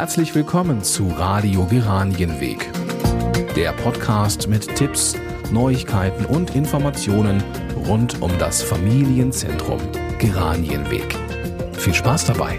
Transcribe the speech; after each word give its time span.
Herzlich 0.00 0.34
willkommen 0.34 0.82
zu 0.82 1.08
Radio 1.08 1.66
Geranienweg. 1.66 2.70
Der 3.54 3.74
Podcast 3.74 4.48
mit 4.48 4.74
Tipps, 4.74 5.14
Neuigkeiten 5.52 6.24
und 6.24 6.56
Informationen 6.56 7.44
rund 7.86 8.22
um 8.22 8.30
das 8.38 8.62
Familienzentrum 8.62 9.78
Geranienweg. 10.18 11.14
Viel 11.74 11.92
Spaß 11.92 12.24
dabei. 12.24 12.58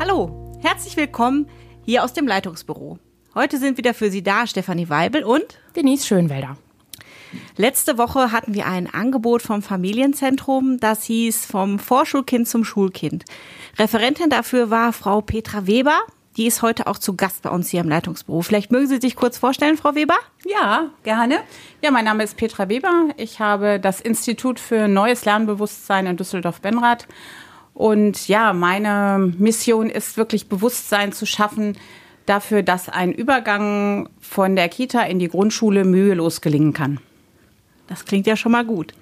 Hallo, 0.00 0.52
herzlich 0.60 0.96
willkommen 0.96 1.48
hier 1.82 2.02
aus 2.02 2.12
dem 2.12 2.26
Leitungsbüro. 2.26 2.98
Heute 3.36 3.58
sind 3.58 3.78
wieder 3.78 3.94
für 3.94 4.10
Sie 4.10 4.24
da 4.24 4.48
Stefanie 4.48 4.88
Weibel 4.88 5.22
und 5.22 5.60
Denise 5.76 6.04
Schönwälder. 6.04 6.56
Letzte 7.56 7.98
Woche 7.98 8.32
hatten 8.32 8.54
wir 8.54 8.66
ein 8.66 8.92
Angebot 8.92 9.42
vom 9.42 9.62
Familienzentrum, 9.62 10.78
das 10.78 11.04
hieß 11.04 11.46
vom 11.46 11.78
Vorschulkind 11.78 12.48
zum 12.48 12.64
Schulkind. 12.64 13.24
Referentin 13.78 14.30
dafür 14.30 14.70
war 14.70 14.92
Frau 14.92 15.20
Petra 15.20 15.66
Weber. 15.66 15.98
Die 16.36 16.46
ist 16.46 16.62
heute 16.62 16.86
auch 16.86 16.96
zu 16.96 17.14
Gast 17.14 17.42
bei 17.42 17.50
uns 17.50 17.68
hier 17.68 17.82
im 17.82 17.88
Leitungsbüro. 17.90 18.40
Vielleicht 18.40 18.72
mögen 18.72 18.86
Sie 18.86 18.98
sich 19.00 19.16
kurz 19.16 19.36
vorstellen, 19.36 19.76
Frau 19.76 19.94
Weber? 19.94 20.16
Ja, 20.46 20.90
gerne. 21.02 21.40
Ja, 21.82 21.90
mein 21.90 22.06
Name 22.06 22.24
ist 22.24 22.38
Petra 22.38 22.70
Weber. 22.70 23.08
Ich 23.18 23.38
habe 23.38 23.78
das 23.78 24.00
Institut 24.00 24.58
für 24.58 24.88
neues 24.88 25.26
Lernbewusstsein 25.26 26.06
in 26.06 26.16
Düsseldorf-Benrath. 26.16 27.06
Und 27.74 28.28
ja, 28.28 28.54
meine 28.54 29.32
Mission 29.38 29.90
ist 29.90 30.16
wirklich 30.16 30.48
Bewusstsein 30.48 31.12
zu 31.12 31.26
schaffen 31.26 31.76
dafür, 32.26 32.62
dass 32.62 32.88
ein 32.88 33.12
Übergang 33.12 34.08
von 34.20 34.56
der 34.56 34.68
Kita 34.68 35.02
in 35.02 35.18
die 35.18 35.28
Grundschule 35.28 35.84
mühelos 35.84 36.40
gelingen 36.40 36.72
kann. 36.72 37.00
Das 37.92 38.04
klingt 38.04 38.26
ja 38.26 38.36
schon 38.36 38.52
mal 38.52 38.64
gut. 38.64 38.92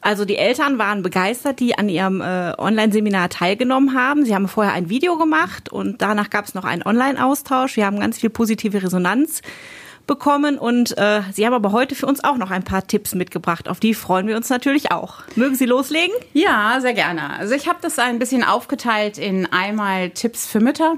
Also 0.00 0.24
die 0.24 0.36
Eltern 0.36 0.78
waren 0.78 1.02
begeistert, 1.02 1.60
die 1.60 1.76
an 1.76 1.88
ihrem 1.88 2.20
äh, 2.20 2.52
Online-Seminar 2.56 3.30
teilgenommen 3.30 3.94
haben. 3.94 4.24
Sie 4.24 4.34
haben 4.34 4.48
vorher 4.48 4.72
ein 4.72 4.88
Video 4.88 5.16
gemacht 5.16 5.70
und 5.70 6.02
danach 6.02 6.30
gab 6.30 6.44
es 6.44 6.54
noch 6.54 6.64
einen 6.64 6.82
Online-Austausch. 6.82 7.76
Wir 7.76 7.86
haben 7.86 7.98
ganz 7.98 8.18
viel 8.18 8.30
positive 8.30 8.82
Resonanz 8.82 9.42
bekommen 10.06 10.58
und 10.58 10.96
äh, 10.96 11.22
Sie 11.32 11.44
haben 11.46 11.52
aber 11.52 11.72
heute 11.72 11.94
für 11.94 12.06
uns 12.06 12.24
auch 12.24 12.36
noch 12.36 12.50
ein 12.50 12.64
paar 12.64 12.86
Tipps 12.86 13.14
mitgebracht. 13.14 13.68
Auf 13.68 13.80
die 13.80 13.94
freuen 13.94 14.26
wir 14.26 14.36
uns 14.36 14.48
natürlich 14.48 14.90
auch. 14.90 15.16
Mögen 15.36 15.54
Sie 15.54 15.66
loslegen? 15.66 16.14
Ja, 16.32 16.78
sehr 16.80 16.94
gerne. 16.94 17.38
Also 17.38 17.54
ich 17.54 17.68
habe 17.68 17.78
das 17.82 17.98
ein 17.98 18.18
bisschen 18.18 18.42
aufgeteilt 18.42 19.18
in 19.18 19.46
einmal 19.46 20.10
Tipps 20.10 20.46
für 20.46 20.60
Mütter. 20.60 20.96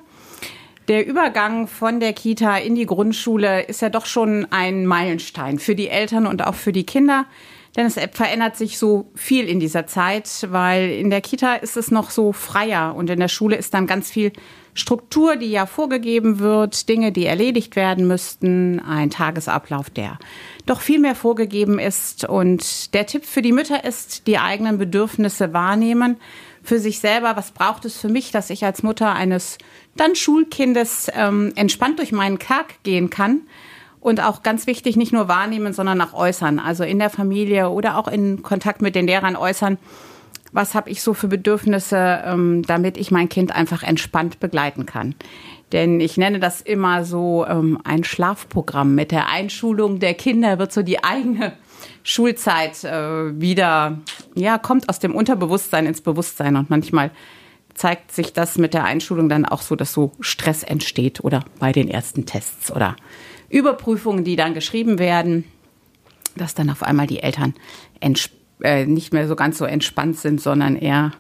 Der 0.91 1.07
Übergang 1.07 1.69
von 1.69 2.01
der 2.01 2.13
Kita 2.13 2.57
in 2.57 2.75
die 2.75 2.85
Grundschule 2.85 3.63
ist 3.63 3.81
ja 3.81 3.91
doch 3.91 4.07
schon 4.07 4.49
ein 4.51 4.87
Meilenstein 4.87 5.61
für 5.61 5.77
die 5.77 5.89
Eltern 5.89 6.27
und 6.27 6.45
auch 6.45 6.57
für 6.57 6.73
die 6.73 6.85
Kinder. 6.85 7.27
Denn 7.77 7.87
es 7.87 7.95
verändert 7.95 8.57
sich 8.57 8.77
so 8.77 9.09
viel 9.15 9.47
in 9.47 9.61
dieser 9.61 9.87
Zeit, 9.87 10.49
weil 10.51 10.91
in 10.91 11.11
der 11.11 11.21
Kita 11.21 11.55
ist 11.55 11.77
es 11.77 11.93
noch 11.93 12.11
so 12.11 12.33
freier 12.33 12.97
und 12.97 13.09
in 13.09 13.21
der 13.21 13.29
Schule 13.29 13.55
ist 13.55 13.73
dann 13.73 13.87
ganz 13.87 14.11
viel 14.11 14.33
Struktur, 14.75 15.37
die 15.37 15.53
ja 15.53 15.67
vorgegeben 15.67 16.41
wird, 16.41 16.89
Dinge, 16.89 17.13
die 17.13 17.27
erledigt 17.27 17.77
werden 17.77 18.09
müssten, 18.09 18.81
ein 18.81 19.11
Tagesablauf, 19.11 19.91
der 19.91 20.19
doch 20.67 20.81
viel 20.81 20.99
mehr 20.99 21.15
vorgegeben 21.15 21.79
ist. 21.79 22.25
Und 22.25 22.95
der 22.95 23.07
Tipp 23.07 23.25
für 23.25 23.43
die 23.43 23.53
Mütter 23.53 23.85
ist, 23.85 24.27
die 24.27 24.39
eigenen 24.39 24.79
Bedürfnisse 24.79 25.53
wahrnehmen, 25.53 26.17
für 26.63 26.79
sich 26.79 26.99
selber, 26.99 27.37
was 27.37 27.53
braucht 27.53 27.85
es 27.85 27.97
für 27.97 28.09
mich, 28.09 28.33
dass 28.33 28.51
ich 28.51 28.65
als 28.65 28.83
Mutter 28.83 29.15
eines 29.15 29.59
dann 30.01 30.17
Schulkindes 30.17 31.09
ähm, 31.15 31.53
entspannt 31.57 31.99
durch 31.99 32.11
meinen 32.11 32.39
Tag 32.39 32.83
gehen 32.83 33.11
kann 33.11 33.43
und 34.01 34.21
auch 34.21 34.43
ganz 34.43 34.67
wichtig, 34.67 34.97
nicht 34.97 35.13
nur 35.13 35.29
wahrnehmen, 35.29 35.73
sondern 35.73 36.01
auch 36.01 36.15
äußern. 36.15 36.59
Also 36.59 36.85
in 36.85 36.99
der 36.99 37.11
Familie 37.11 37.69
oder 37.69 37.99
auch 37.99 38.09
in 38.09 38.43
Kontakt 38.43 38.81
mit 38.81 38.95
den 38.95 39.07
Lehrern 39.07 39.37
äußern, 39.37 39.79
was 40.53 40.75
habe 40.75 40.91
ich 40.91 41.03
so 41.03 41.15
für 41.15 41.29
Bedürfnisse, 41.29 42.23
ähm, 42.25 42.63
damit 42.67 42.97
ich 42.97 43.11
mein 43.11 43.29
Kind 43.29 43.55
einfach 43.55 43.83
entspannt 43.83 44.41
begleiten 44.41 44.87
kann. 44.87 45.15
Denn 45.73 46.01
ich 46.01 46.17
nenne 46.17 46.41
das 46.41 46.61
immer 46.63 47.05
so 47.05 47.47
ähm, 47.47 47.79
ein 47.85 48.03
Schlafprogramm. 48.03 48.95
Mit 48.95 49.13
der 49.13 49.29
Einschulung 49.29 50.01
der 50.01 50.15
Kinder 50.15 50.59
wird 50.59 50.73
so 50.73 50.83
die 50.83 51.05
eigene 51.05 51.53
Schulzeit 52.03 52.83
äh, 52.85 53.39
wieder, 53.39 53.99
ja, 54.35 54.59
kommt 54.59 54.89
aus 54.89 54.99
dem 54.99 55.15
Unterbewusstsein 55.15 55.87
ins 55.87 56.01
Bewusstsein 56.01 56.57
und 56.57 56.71
manchmal 56.71 57.11
zeigt 57.81 58.13
sich 58.13 58.35
das 58.35 58.59
mit 58.59 58.75
der 58.75 58.85
Einschulung 58.85 59.31
dann 59.31 59.47
auch 59.47 59.63
so, 59.63 59.75
dass 59.75 59.95
so 59.95 60.13
Stress 60.21 60.63
entsteht 60.63 61.25
oder 61.25 61.47
bei 61.59 61.73
den 61.73 61.89
ersten 61.89 62.27
Tests 62.27 62.71
oder 62.71 62.95
Überprüfungen, 63.49 64.23
die 64.23 64.37
dann 64.37 64.53
geschrieben 64.53 64.99
werden, 64.99 65.45
dass 66.37 66.55
dann 66.55 66.69
auf 66.69 66.83
einmal 66.83 67.07
die 67.07 67.23
Eltern 67.23 67.55
äh, 68.63 68.85
nicht 68.85 69.15
mehr 69.15 69.27
so 69.27 69.35
ganz 69.35 69.57
so 69.57 69.65
entspannt 69.65 70.19
sind, 70.19 70.43
sondern 70.43 70.77
eher 70.77 71.13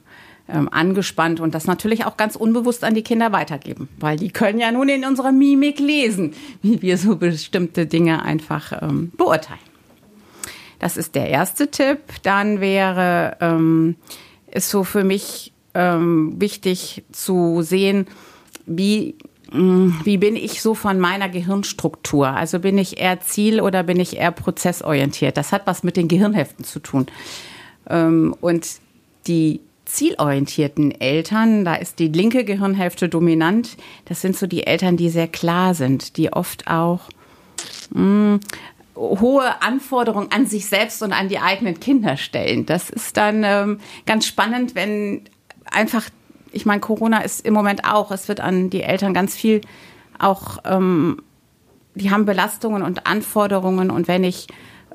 ähm, 0.50 0.69
angespannt 0.71 1.41
und 1.41 1.54
das 1.54 1.66
natürlich 1.66 2.04
auch 2.04 2.19
ganz 2.19 2.37
unbewusst 2.37 2.84
an 2.84 2.92
die 2.92 3.04
Kinder 3.04 3.32
weitergeben, 3.32 3.88
weil 3.98 4.19
die 4.19 4.31
können 4.31 4.60
ja 4.60 4.71
nun 4.71 4.91
in 4.91 5.06
unserer 5.06 5.32
Mimik 5.32 5.81
lesen, 5.81 6.34
wie 6.60 6.82
wir 6.82 6.98
so 6.98 7.16
bestimmte 7.16 7.87
Dinge 7.87 8.22
einfach 8.22 8.82
ähm, 8.82 9.12
beurteilen. 9.16 9.60
Das 10.78 10.98
ist 10.98 11.15
der 11.15 11.31
erste 11.31 11.71
Tipp. 11.71 12.00
Dann 12.22 12.60
wäre 12.60 13.38
ähm, 13.41 13.97
so 14.54 14.84
für 14.84 15.04
mich 15.04 15.54
ähm, 15.75 16.41
wichtig 16.41 17.04
zu 17.12 17.62
sehen, 17.62 18.06
wie 18.66 19.16
Mm, 19.53 19.91
wie 20.04 20.16
bin 20.16 20.36
ich 20.36 20.62
so 20.62 20.75
von 20.75 21.00
meiner 21.00 21.28
Gehirnstruktur? 21.28 22.28
Also 22.28 22.60
bin 22.60 22.78
ich 22.78 23.00
eher 23.00 23.20
ziel- 23.20 23.60
oder 23.60 23.82
bin 23.82 23.98
ich 23.98 24.16
eher 24.16 24.30
prozessorientiert? 24.30 25.36
Das 25.36 25.53
hat 25.53 25.66
was 25.66 25.82
mit 25.82 25.97
den 25.97 26.09
Gehirnhälften 26.09 26.64
zu 26.64 26.78
tun. 26.78 27.06
Ähm, 27.88 28.34
und 28.41 28.66
die 29.26 29.60
zielorientierten 29.86 30.92
Eltern, 31.00 31.64
da 31.64 31.75
ist 31.75 31.98
die 31.98 32.09
linke 32.09 32.44
Gehirnhälfte 32.44 33.09
dominant. 33.09 33.76
Das 34.04 34.20
sind 34.20 34.36
so 34.36 34.47
die 34.47 34.66
Eltern, 34.66 34.97
die 34.97 35.09
sehr 35.09 35.26
klar 35.26 35.75
sind, 35.75 36.16
die 36.16 36.32
oft 36.32 36.69
auch 36.69 37.00
mh, 37.91 38.03
mm, 38.36 38.41
hohe 38.94 39.62
Anforderungen 39.62 40.30
an 40.30 40.47
sich 40.47 40.66
selbst 40.66 41.03
und 41.03 41.12
an 41.12 41.28
die 41.28 41.38
eigenen 41.38 41.80
Kinder 41.80 42.16
stellen. 42.16 42.66
Das 42.66 42.88
ist 42.91 43.16
dann 43.16 43.42
ähm, 43.44 43.80
ganz 44.06 44.26
spannend, 44.26 44.76
wenn 44.76 45.22
einfach 45.70 46.10
ich 46.53 46.66
meine, 46.66 46.81
Corona 46.81 47.20
ist 47.20 47.44
im 47.47 47.54
Moment 47.54 47.84
auch, 47.84 48.10
es 48.10 48.28
wird 48.28 48.41
an 48.41 48.70
die 48.70 48.82
Eltern 48.82 49.14
ganz 49.14 49.34
viel 49.34 49.60
auch, 50.19 50.58
ähm, 50.64 51.22
die 51.94 52.10
haben 52.10 52.25
Belastungen 52.25 52.82
und 52.82 53.06
Anforderungen 53.06 53.91
und 53.91 54.09
wenn 54.09 54.25
ich 54.25 54.47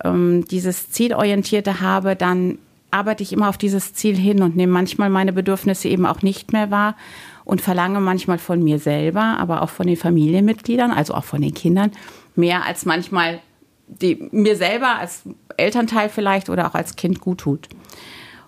ähm, 0.03 0.45
dieses 0.49 0.91
Zielorientierte 0.91 1.81
habe, 1.81 2.15
dann 2.15 2.57
arbeite 2.91 3.23
ich 3.23 3.33
immer 3.33 3.49
auf 3.49 3.57
dieses 3.57 3.93
Ziel 3.93 4.15
hin 4.15 4.41
und 4.41 4.55
nehme 4.55 4.71
manchmal 4.71 5.09
meine 5.09 5.33
Bedürfnisse 5.33 5.89
eben 5.89 6.05
auch 6.05 6.21
nicht 6.21 6.53
mehr 6.53 6.71
wahr 6.71 6.95
und 7.43 7.61
verlange 7.61 7.99
manchmal 7.99 8.37
von 8.37 8.63
mir 8.63 8.79
selber, 8.79 9.37
aber 9.39 9.61
auch 9.61 9.69
von 9.69 9.87
den 9.87 9.97
Familienmitgliedern, 9.97 10.91
also 10.91 11.13
auch 11.13 11.25
von 11.25 11.41
den 11.41 11.53
Kindern, 11.53 11.91
mehr 12.35 12.65
als 12.65 12.85
manchmal 12.85 13.41
die, 13.87 14.29
mir 14.31 14.55
selber 14.55 14.97
als 14.99 15.23
Elternteil 15.57 16.09
vielleicht 16.09 16.49
oder 16.49 16.67
auch 16.67 16.75
als 16.75 16.95
Kind 16.95 17.19
gut 17.19 17.39
tut. 17.39 17.67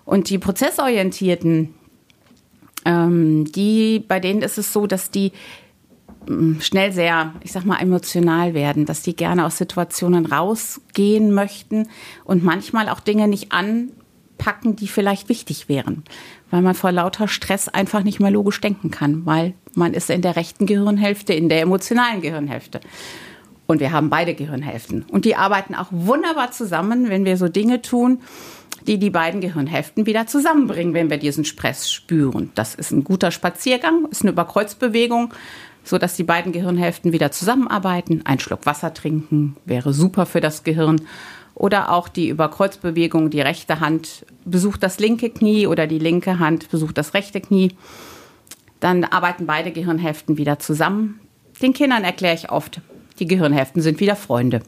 Und 0.04 0.30
die 0.30 0.38
prozessorientierten 0.38 1.74
ähm, 2.88 3.44
die, 3.52 4.00
bei 4.00 4.18
denen 4.18 4.40
ist 4.40 4.56
es 4.56 4.72
so, 4.72 4.86
dass 4.86 5.10
die 5.10 5.32
mm, 6.26 6.60
schnell 6.60 6.90
sehr, 6.90 7.34
ich 7.42 7.52
sag 7.52 7.66
mal, 7.66 7.80
emotional 7.80 8.54
werden, 8.54 8.86
dass 8.86 9.02
die 9.02 9.14
gerne 9.14 9.44
aus 9.44 9.58
Situationen 9.58 10.24
rausgehen 10.24 11.32
möchten 11.32 11.88
und 12.24 12.42
manchmal 12.42 12.88
auch 12.88 13.00
Dinge 13.00 13.28
nicht 13.28 13.52
anpacken, 13.52 14.74
die 14.74 14.88
vielleicht 14.88 15.28
wichtig 15.28 15.68
wären, 15.68 16.02
weil 16.50 16.62
man 16.62 16.74
vor 16.74 16.90
lauter 16.90 17.28
Stress 17.28 17.68
einfach 17.68 18.02
nicht 18.02 18.20
mehr 18.20 18.30
logisch 18.30 18.60
denken 18.62 18.90
kann, 18.90 19.26
weil 19.26 19.52
man 19.74 19.92
ist 19.92 20.08
in 20.08 20.22
der 20.22 20.36
rechten 20.36 20.64
Gehirnhälfte, 20.64 21.34
in 21.34 21.50
der 21.50 21.60
emotionalen 21.60 22.22
Gehirnhälfte. 22.22 22.80
Und 23.66 23.80
wir 23.80 23.92
haben 23.92 24.08
beide 24.08 24.32
Gehirnhälften. 24.32 25.04
Und 25.10 25.26
die 25.26 25.36
arbeiten 25.36 25.74
auch 25.74 25.88
wunderbar 25.90 26.52
zusammen, 26.52 27.10
wenn 27.10 27.26
wir 27.26 27.36
so 27.36 27.48
Dinge 27.48 27.82
tun, 27.82 28.22
die 28.88 28.98
die 28.98 29.10
beiden 29.10 29.42
Gehirnhälften 29.42 30.06
wieder 30.06 30.26
zusammenbringen, 30.26 30.94
wenn 30.94 31.10
wir 31.10 31.18
diesen 31.18 31.44
Stress 31.44 31.92
spüren. 31.92 32.50
Das 32.54 32.74
ist 32.74 32.90
ein 32.90 33.04
guter 33.04 33.30
Spaziergang, 33.30 34.06
ist 34.10 34.22
eine 34.22 34.30
Überkreuzbewegung, 34.30 35.34
so 35.84 35.98
dass 35.98 36.16
die 36.16 36.24
beiden 36.24 36.52
Gehirnhälften 36.52 37.12
wieder 37.12 37.30
zusammenarbeiten. 37.30 38.22
Ein 38.24 38.40
Schluck 38.40 38.64
Wasser 38.64 38.94
trinken 38.94 39.56
wäre 39.66 39.92
super 39.92 40.24
für 40.24 40.40
das 40.40 40.64
Gehirn. 40.64 41.02
Oder 41.54 41.92
auch 41.92 42.08
die 42.08 42.28
Überkreuzbewegung, 42.28 43.28
die 43.30 43.42
rechte 43.42 43.80
Hand 43.80 44.24
besucht 44.46 44.82
das 44.82 44.98
linke 44.98 45.28
Knie 45.28 45.66
oder 45.66 45.86
die 45.86 45.98
linke 45.98 46.38
Hand 46.38 46.70
besucht 46.70 46.96
das 46.96 47.12
rechte 47.12 47.42
Knie. 47.42 47.72
Dann 48.80 49.04
arbeiten 49.04 49.44
beide 49.44 49.70
Gehirnhälften 49.70 50.38
wieder 50.38 50.58
zusammen. 50.60 51.20
Den 51.60 51.74
Kindern 51.74 52.04
erkläre 52.04 52.36
ich 52.36 52.50
oft, 52.50 52.80
die 53.18 53.26
Gehirnhälften 53.26 53.82
sind 53.82 54.00
wieder 54.00 54.16
Freunde. 54.16 54.62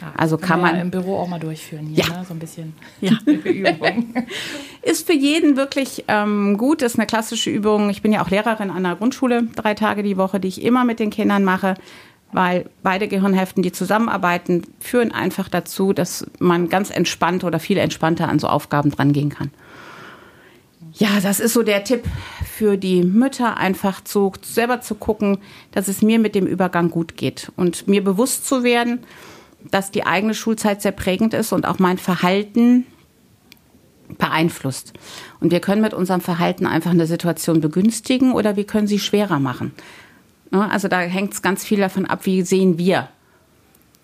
Ja, 0.00 0.12
also 0.16 0.38
kann 0.38 0.60
man 0.60 0.76
ja 0.76 0.80
im 0.80 0.90
Büro 0.90 1.18
auch 1.18 1.28
mal 1.28 1.38
durchführen. 1.38 1.86
Hier, 1.86 2.04
ja, 2.04 2.18
ne? 2.18 2.24
so 2.26 2.34
ein 2.34 2.38
bisschen 2.38 2.74
ja. 3.00 3.12
Übung. 3.26 4.14
ist 4.82 5.06
für 5.06 5.14
jeden 5.14 5.56
wirklich 5.56 6.04
ähm, 6.08 6.56
gut. 6.56 6.82
Ist 6.82 6.98
eine 6.98 7.06
klassische 7.06 7.50
Übung. 7.50 7.90
Ich 7.90 8.02
bin 8.02 8.12
ja 8.12 8.22
auch 8.22 8.30
Lehrerin 8.30 8.70
an 8.70 8.84
der 8.84 8.96
Grundschule, 8.96 9.44
drei 9.54 9.74
Tage 9.74 10.02
die 10.02 10.16
Woche, 10.16 10.40
die 10.40 10.48
ich 10.48 10.62
immer 10.62 10.84
mit 10.84 11.00
den 11.00 11.10
Kindern 11.10 11.44
mache, 11.44 11.74
weil 12.32 12.70
beide 12.82 13.08
Gehirnhälften, 13.08 13.62
die 13.62 13.72
zusammenarbeiten, 13.72 14.62
führen 14.78 15.12
einfach 15.12 15.48
dazu, 15.48 15.92
dass 15.92 16.26
man 16.38 16.68
ganz 16.68 16.90
entspannt 16.90 17.44
oder 17.44 17.58
viel 17.58 17.76
entspannter 17.76 18.28
an 18.28 18.38
so 18.38 18.48
Aufgaben 18.48 18.90
drangehen 18.90 19.30
kann. 19.30 19.50
Ja, 20.94 21.20
das 21.22 21.40
ist 21.40 21.52
so 21.52 21.62
der 21.62 21.84
Tipp 21.84 22.04
für 22.44 22.76
die 22.76 23.02
Mütter 23.02 23.56
einfach 23.56 24.02
zu, 24.02 24.32
selber 24.42 24.80
zu 24.80 24.94
gucken, 24.94 25.38
dass 25.72 25.88
es 25.88 26.02
mir 26.02 26.18
mit 26.18 26.34
dem 26.34 26.46
Übergang 26.46 26.90
gut 26.90 27.16
geht 27.16 27.52
und 27.56 27.86
mir 27.86 28.02
bewusst 28.02 28.46
zu 28.46 28.64
werden, 28.64 29.00
dass 29.70 29.90
die 29.90 30.06
eigene 30.06 30.34
Schulzeit 30.34 30.82
sehr 30.82 30.92
prägend 30.92 31.34
ist 31.34 31.52
und 31.52 31.66
auch 31.66 31.78
mein 31.78 31.98
Verhalten 31.98 32.86
beeinflusst. 34.18 34.92
Und 35.40 35.52
wir 35.52 35.60
können 35.60 35.82
mit 35.82 35.94
unserem 35.94 36.20
Verhalten 36.20 36.66
einfach 36.66 36.90
eine 36.90 37.06
Situation 37.06 37.60
begünstigen 37.60 38.32
oder 38.32 38.56
wir 38.56 38.64
können 38.64 38.86
sie 38.86 38.98
schwerer 38.98 39.38
machen. 39.38 39.72
Also 40.50 40.88
da 40.88 41.00
hängt 41.00 41.32
es 41.32 41.42
ganz 41.42 41.64
viel 41.64 41.78
davon 41.78 42.06
ab, 42.06 42.26
wie 42.26 42.42
sehen 42.42 42.76
wir 42.76 43.08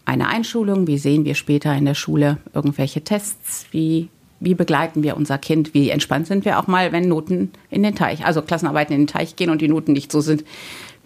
eine 0.05 0.29
Einschulung, 0.29 0.87
wie 0.87 0.99
sehen 0.99 1.25
wir 1.25 1.35
später 1.35 1.75
in 1.75 1.85
der 1.85 1.95
Schule 1.95 2.39
irgendwelche 2.55 3.03
Tests, 3.03 3.67
wie, 3.73 4.09
wie 4.39 4.55
begleiten 4.55 5.03
wir 5.03 5.17
unser 5.17 5.37
Kind, 5.37 5.75
wie 5.75 5.91
entspannt 5.91 6.29
sind 6.29 6.45
wir 6.45 6.61
auch 6.61 6.69
mal, 6.69 6.93
wenn 6.93 7.09
Noten 7.09 7.51
in 7.71 7.83
den 7.83 7.97
Teich, 7.97 8.25
also 8.25 8.41
Klassenarbeiten 8.41 8.95
in 8.95 9.03
den 9.03 9.07
Teich 9.09 9.35
gehen 9.35 9.51
und 9.51 9.61
die 9.61 9.69
Noten 9.69 9.93
nicht 9.93 10.13
so 10.13 10.21
sind, 10.21 10.45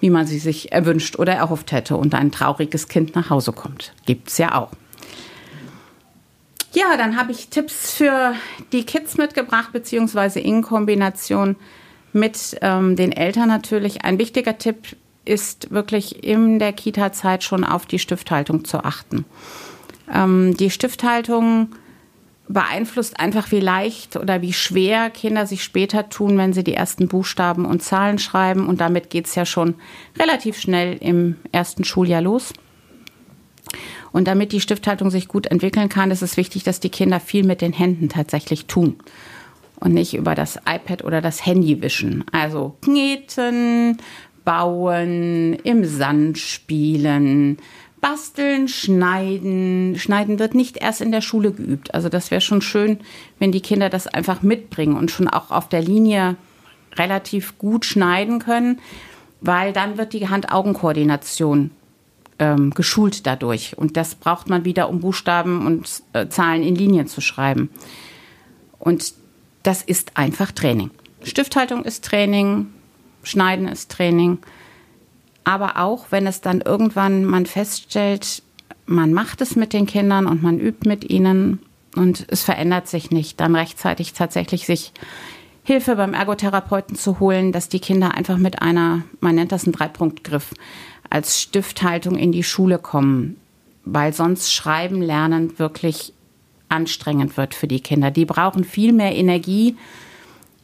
wie 0.00 0.10
man 0.10 0.26
sie 0.26 0.38
sich 0.38 0.72
erwünscht 0.72 1.18
oder 1.18 1.34
erhofft 1.34 1.72
hätte 1.72 1.96
und 1.96 2.14
ein 2.14 2.32
trauriges 2.32 2.88
Kind 2.88 3.14
nach 3.14 3.30
Hause 3.30 3.52
kommt. 3.52 3.92
Gibt's 4.06 4.38
ja 4.38 4.58
auch. 4.58 4.70
Ja, 6.72 6.96
dann 6.96 7.16
habe 7.16 7.32
ich 7.32 7.48
Tipps 7.48 7.92
für 7.92 8.34
die 8.72 8.84
Kids 8.84 9.16
mitgebracht, 9.16 9.72
beziehungsweise 9.72 10.38
in 10.40 10.62
Kombination 10.62 11.56
mit 12.12 12.58
ähm, 12.62 12.96
den 12.96 13.12
Eltern 13.12 13.48
natürlich. 13.48 14.04
Ein 14.04 14.18
wichtiger 14.18 14.56
Tipp 14.58 14.96
ist 15.24 15.70
wirklich 15.70 16.24
in 16.24 16.58
der 16.58 16.72
Kita-Zeit 16.72 17.44
schon 17.44 17.64
auf 17.64 17.86
die 17.86 17.98
Stifthaltung 17.98 18.64
zu 18.64 18.84
achten. 18.84 19.24
Ähm, 20.12 20.56
die 20.56 20.70
Stifthaltung 20.70 21.70
beeinflusst 22.52 23.18
einfach, 23.20 23.52
wie 23.52 23.60
leicht 23.60 24.16
oder 24.16 24.42
wie 24.42 24.52
schwer 24.52 25.10
Kinder 25.10 25.46
sich 25.46 25.62
später 25.62 26.08
tun, 26.08 26.36
wenn 26.36 26.52
sie 26.52 26.64
die 26.64 26.74
ersten 26.74 27.08
Buchstaben 27.08 27.64
und 27.64 27.82
Zahlen 27.82 28.18
schreiben. 28.18 28.66
Und 28.66 28.80
damit 28.80 29.10
geht 29.10 29.26
es 29.26 29.34
ja 29.34 29.46
schon 29.46 29.74
relativ 30.18 30.58
schnell 30.58 30.96
im 31.00 31.36
ersten 31.52 31.84
Schuljahr 31.84 32.20
los. 32.20 32.52
Und 34.12 34.26
damit 34.26 34.50
die 34.52 34.60
Stifthaltung 34.60 35.10
sich 35.10 35.28
gut 35.28 35.46
entwickeln 35.46 35.88
kann, 35.88 36.10
ist 36.10 36.22
es 36.22 36.36
wichtig, 36.36 36.64
dass 36.64 36.80
die 36.80 36.88
Kinder 36.88 37.20
viel 37.20 37.44
mit 37.44 37.60
den 37.60 37.72
Händen 37.72 38.08
tatsächlich 38.08 38.66
tun 38.66 38.96
und 39.78 39.94
nicht 39.94 40.14
über 40.14 40.34
das 40.34 40.56
iPad 40.56 41.04
oder 41.04 41.20
das 41.20 41.46
Handy 41.46 41.80
wischen. 41.80 42.24
Also 42.32 42.76
kneten, 42.82 43.98
bauen, 44.44 45.54
im 45.62 45.84
Sand 45.84 46.38
spielen, 46.38 47.58
basteln, 48.00 48.68
schneiden. 48.68 49.98
Schneiden 49.98 50.38
wird 50.38 50.54
nicht 50.54 50.76
erst 50.78 51.00
in 51.00 51.12
der 51.12 51.20
Schule 51.20 51.52
geübt. 51.52 51.94
Also 51.94 52.08
das 52.08 52.30
wäre 52.30 52.40
schon 52.40 52.62
schön, 52.62 52.98
wenn 53.38 53.52
die 53.52 53.60
Kinder 53.60 53.88
das 53.88 54.06
einfach 54.06 54.42
mitbringen 54.42 54.96
und 54.96 55.10
schon 55.10 55.28
auch 55.28 55.50
auf 55.50 55.68
der 55.68 55.82
Linie 55.82 56.36
relativ 56.96 57.58
gut 57.58 57.84
schneiden 57.84 58.38
können, 58.38 58.80
weil 59.40 59.72
dann 59.72 59.98
wird 59.98 60.12
die 60.12 60.28
Hand-Augen-Koordination 60.28 61.70
ähm, 62.38 62.70
geschult 62.70 63.26
dadurch. 63.26 63.78
Und 63.78 63.96
das 63.96 64.14
braucht 64.14 64.48
man 64.48 64.64
wieder, 64.64 64.88
um 64.88 65.00
Buchstaben 65.00 65.66
und 65.66 66.02
äh, 66.12 66.28
Zahlen 66.28 66.62
in 66.62 66.74
Linien 66.74 67.06
zu 67.06 67.20
schreiben. 67.20 67.70
Und 68.78 69.14
das 69.62 69.82
ist 69.82 70.16
einfach 70.16 70.50
Training. 70.52 70.90
Stifthaltung 71.22 71.84
ist 71.84 72.04
Training, 72.04 72.68
Schneiden 73.22 73.68
ist 73.68 73.90
Training. 73.90 74.38
Aber 75.44 75.78
auch 75.78 76.06
wenn 76.10 76.26
es 76.26 76.40
dann 76.40 76.60
irgendwann 76.60 77.24
man 77.24 77.46
feststellt, 77.46 78.42
man 78.86 79.12
macht 79.12 79.40
es 79.40 79.56
mit 79.56 79.72
den 79.72 79.86
Kindern 79.86 80.26
und 80.26 80.42
man 80.42 80.58
übt 80.58 80.88
mit 80.88 81.08
ihnen 81.08 81.60
und 81.96 82.26
es 82.28 82.42
verändert 82.42 82.88
sich 82.88 83.10
nicht, 83.10 83.40
dann 83.40 83.54
rechtzeitig 83.54 84.12
tatsächlich 84.12 84.66
sich 84.66 84.92
Hilfe 85.62 85.96
beim 85.96 86.14
Ergotherapeuten 86.14 86.96
zu 86.96 87.20
holen, 87.20 87.52
dass 87.52 87.68
die 87.68 87.80
Kinder 87.80 88.14
einfach 88.14 88.38
mit 88.38 88.62
einer, 88.62 89.02
man 89.20 89.34
nennt 89.34 89.52
das 89.52 89.64
einen 89.64 89.72
Dreipunktgriff, 89.72 90.54
als 91.10 91.40
Stifthaltung 91.40 92.16
in 92.16 92.32
die 92.32 92.42
Schule 92.42 92.78
kommen, 92.78 93.36
weil 93.84 94.12
sonst 94.12 94.52
Schreiben 94.52 95.02
lernen 95.02 95.58
wirklich 95.58 96.12
anstrengend 96.68 97.36
wird 97.36 97.54
für 97.54 97.66
die 97.66 97.80
Kinder. 97.80 98.10
Die 98.10 98.24
brauchen 98.24 98.64
viel 98.64 98.92
mehr 98.92 99.14
Energie 99.14 99.76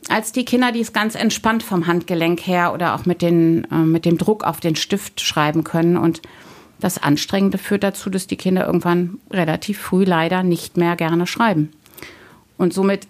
als 0.08 0.32
die 0.32 0.44
Kinder, 0.44 0.72
die 0.72 0.80
es 0.80 0.92
ganz 0.92 1.14
entspannt 1.14 1.62
vom 1.62 1.86
Handgelenk 1.86 2.46
her 2.46 2.72
oder 2.72 2.94
auch 2.94 3.06
mit, 3.06 3.22
den, 3.22 3.64
äh, 3.70 3.76
mit 3.76 4.04
dem 4.04 4.18
Druck 4.18 4.44
auf 4.44 4.60
den 4.60 4.76
Stift 4.76 5.20
schreiben 5.20 5.64
können. 5.64 5.96
Und 5.96 6.22
das 6.78 7.02
Anstrengende 7.02 7.58
führt 7.58 7.82
dazu, 7.82 8.10
dass 8.10 8.26
die 8.26 8.36
Kinder 8.36 8.66
irgendwann 8.66 9.18
relativ 9.30 9.78
früh 9.78 10.04
leider 10.04 10.42
nicht 10.42 10.76
mehr 10.76 10.96
gerne 10.96 11.26
schreiben. 11.26 11.70
Und 12.56 12.72
somit 12.72 13.06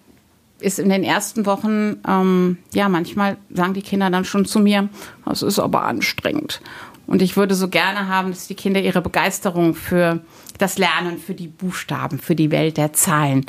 ist 0.59 0.79
in 0.79 0.89
den 0.89 1.03
ersten 1.03 1.45
Wochen, 1.45 1.97
ähm, 2.07 2.57
ja, 2.73 2.89
manchmal 2.89 3.37
sagen 3.53 3.73
die 3.73 3.83
Kinder 3.83 4.09
dann 4.09 4.25
schon 4.25 4.45
zu 4.45 4.59
mir, 4.59 4.89
das 5.25 5.43
ist 5.43 5.59
aber 5.59 5.83
anstrengend. 5.83 6.61
Und 7.05 7.21
ich 7.21 7.37
würde 7.37 7.55
so 7.55 7.69
gerne 7.69 8.07
haben, 8.07 8.31
dass 8.31 8.47
die 8.47 8.55
Kinder 8.55 8.81
ihre 8.81 9.01
Begeisterung 9.01 9.75
für 9.75 10.21
das 10.57 10.77
Lernen, 10.77 11.19
für 11.19 11.35
die 11.35 11.47
Buchstaben, 11.47 12.19
für 12.19 12.35
die 12.35 12.51
Welt 12.51 12.77
der 12.77 12.93
Zahlen 12.93 13.45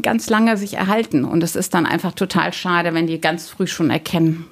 ganz 0.00 0.30
lange 0.30 0.56
sich 0.56 0.74
erhalten. 0.74 1.24
Und 1.24 1.42
es 1.42 1.56
ist 1.56 1.74
dann 1.74 1.86
einfach 1.86 2.12
total 2.12 2.52
schade, 2.52 2.94
wenn 2.94 3.06
die 3.06 3.20
ganz 3.20 3.48
früh 3.48 3.66
schon 3.66 3.90
erkennen, 3.90 4.46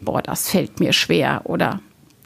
boah, 0.00 0.22
das 0.22 0.50
fällt 0.50 0.80
mir 0.80 0.92
schwer. 0.92 1.42
Oder 1.44 1.80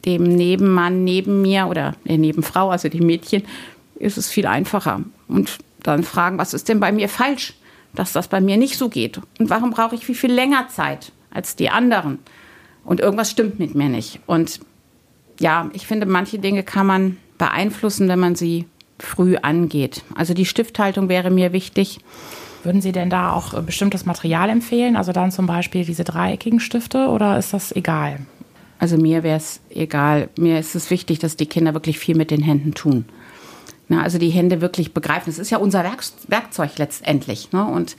dem 0.05 0.23
Nebenmann 0.23 1.03
neben 1.03 1.41
mir 1.41 1.67
oder 1.67 1.95
der 2.05 2.17
Nebenfrau, 2.17 2.69
also 2.69 2.89
dem 2.89 3.05
Mädchen, 3.05 3.43
ist 3.95 4.17
es 4.17 4.29
viel 4.29 4.47
einfacher. 4.47 5.01
Und 5.27 5.59
dann 5.83 6.03
fragen, 6.03 6.37
was 6.37 6.53
ist 6.53 6.69
denn 6.69 6.79
bei 6.79 6.91
mir 6.91 7.09
falsch, 7.09 7.53
dass 7.93 8.13
das 8.13 8.27
bei 8.27 8.41
mir 8.41 8.57
nicht 8.57 8.77
so 8.77 8.89
geht? 8.89 9.19
Und 9.39 9.49
warum 9.49 9.71
brauche 9.71 9.95
ich 9.95 10.07
wie 10.07 10.15
viel 10.15 10.31
länger 10.31 10.67
Zeit 10.69 11.11
als 11.31 11.55
die 11.55 11.69
anderen? 11.69 12.19
Und 12.83 12.99
irgendwas 12.99 13.29
stimmt 13.29 13.59
mit 13.59 13.75
mir 13.75 13.89
nicht. 13.89 14.19
Und 14.25 14.59
ja, 15.39 15.69
ich 15.73 15.87
finde, 15.87 16.05
manche 16.05 16.39
Dinge 16.39 16.63
kann 16.63 16.87
man 16.87 17.17
beeinflussen, 17.37 18.07
wenn 18.07 18.19
man 18.19 18.35
sie 18.35 18.65
früh 19.01 19.37
angeht. 19.37 20.03
Also 20.15 20.33
die 20.33 20.45
Stifthaltung 20.45 21.09
wäre 21.09 21.29
mir 21.29 21.53
wichtig. 21.53 21.99
Würden 22.63 22.81
Sie 22.81 22.91
denn 22.91 23.09
da 23.09 23.33
auch 23.33 23.53
äh, 23.53 23.61
bestimmtes 23.61 24.05
Material 24.05 24.49
empfehlen? 24.49 24.95
Also 24.95 25.11
dann 25.11 25.31
zum 25.31 25.47
Beispiel 25.47 25.83
diese 25.83 26.03
dreieckigen 26.03 26.59
Stifte 26.59 27.07
oder 27.07 27.37
ist 27.37 27.53
das 27.53 27.71
egal? 27.75 28.19
Also 28.79 28.97
mir 28.97 29.23
wäre 29.23 29.37
es 29.37 29.61
egal. 29.69 30.29
Mir 30.37 30.59
ist 30.59 30.75
es 30.75 30.89
wichtig, 30.89 31.19
dass 31.19 31.35
die 31.35 31.45
Kinder 31.45 31.73
wirklich 31.73 31.99
viel 31.99 32.15
mit 32.15 32.31
den 32.31 32.41
Händen 32.41 32.73
tun. 32.73 33.05
Na, 33.87 34.01
also 34.03 34.17
die 34.17 34.29
Hände 34.29 34.61
wirklich 34.61 34.93
begreifen. 34.93 35.25
Das 35.27 35.39
ist 35.39 35.49
ja 35.49 35.57
unser 35.57 35.83
Werk 35.83 36.03
Werkzeug 36.27 36.77
letztendlich. 36.77 37.51
Ne? 37.51 37.65
Und 37.65 37.97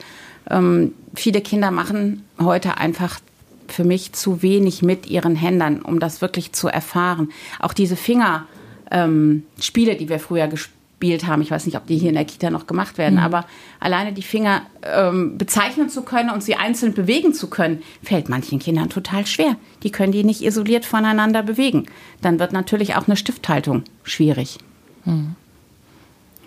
ähm, 0.51 0.95
viele 1.15 1.41
Kinder 1.41 1.71
machen 1.71 2.25
heute 2.41 2.79
einfach 2.79 3.21
für 3.69 3.85
mich 3.85 4.13
zu 4.13 4.43
wenig 4.43 4.83
mit 4.83 5.07
ihren 5.07 5.37
Händen, 5.37 5.83
um 5.83 6.01
das 6.01 6.21
wirklich 6.21 6.53
zu 6.53 6.69
erfahren. 6.69 7.31
Auch 7.59 7.73
diese 7.73 7.97
Fingerspiele, 7.97 8.53
ähm, 8.91 9.99
die 9.99 10.09
wir 10.09 10.19
früher 10.19 10.49
gespielt 10.49 10.82
haben, 11.11 11.43
ich 11.43 11.51
weiß 11.51 11.67
nicht, 11.67 11.77
ob 11.77 11.87
die 11.87 11.99
hier 11.99 12.09
in 12.09 12.15
der 12.15 12.25
Kita 12.25 12.51
noch 12.51 12.67
gemacht 12.67 12.99
werden, 12.99 13.15
mhm. 13.15 13.25
aber 13.25 13.45
alleine 13.81 14.13
die 14.13 14.23
Finger 14.23 14.63
ähm, 14.83 15.37
bezeichnen 15.37 15.89
zu 15.89 16.03
können 16.03 16.31
und 16.31 16.43
sie 16.43 16.57
einzeln 16.57 16.95
bewegen 16.95 17.35
zu 17.35 17.51
können, 17.51 17.83
fällt 18.03 18.29
manchen 18.29 18.59
Kindern 18.59 18.89
total 18.89 19.27
schwer. 19.27 19.57
Die 19.83 19.91
können 19.91 20.13
die 20.13 20.25
nicht 20.25 20.43
isoliert 20.43 20.85
voneinander 20.85 21.43
bewegen. 21.43 21.87
Dann 22.21 22.39
wird 22.39 22.53
natürlich 22.53 22.95
auch 22.95 23.07
eine 23.07 23.17
Stifthaltung 23.17 23.83
schwierig. 24.05 24.59
Mhm. 25.05 25.35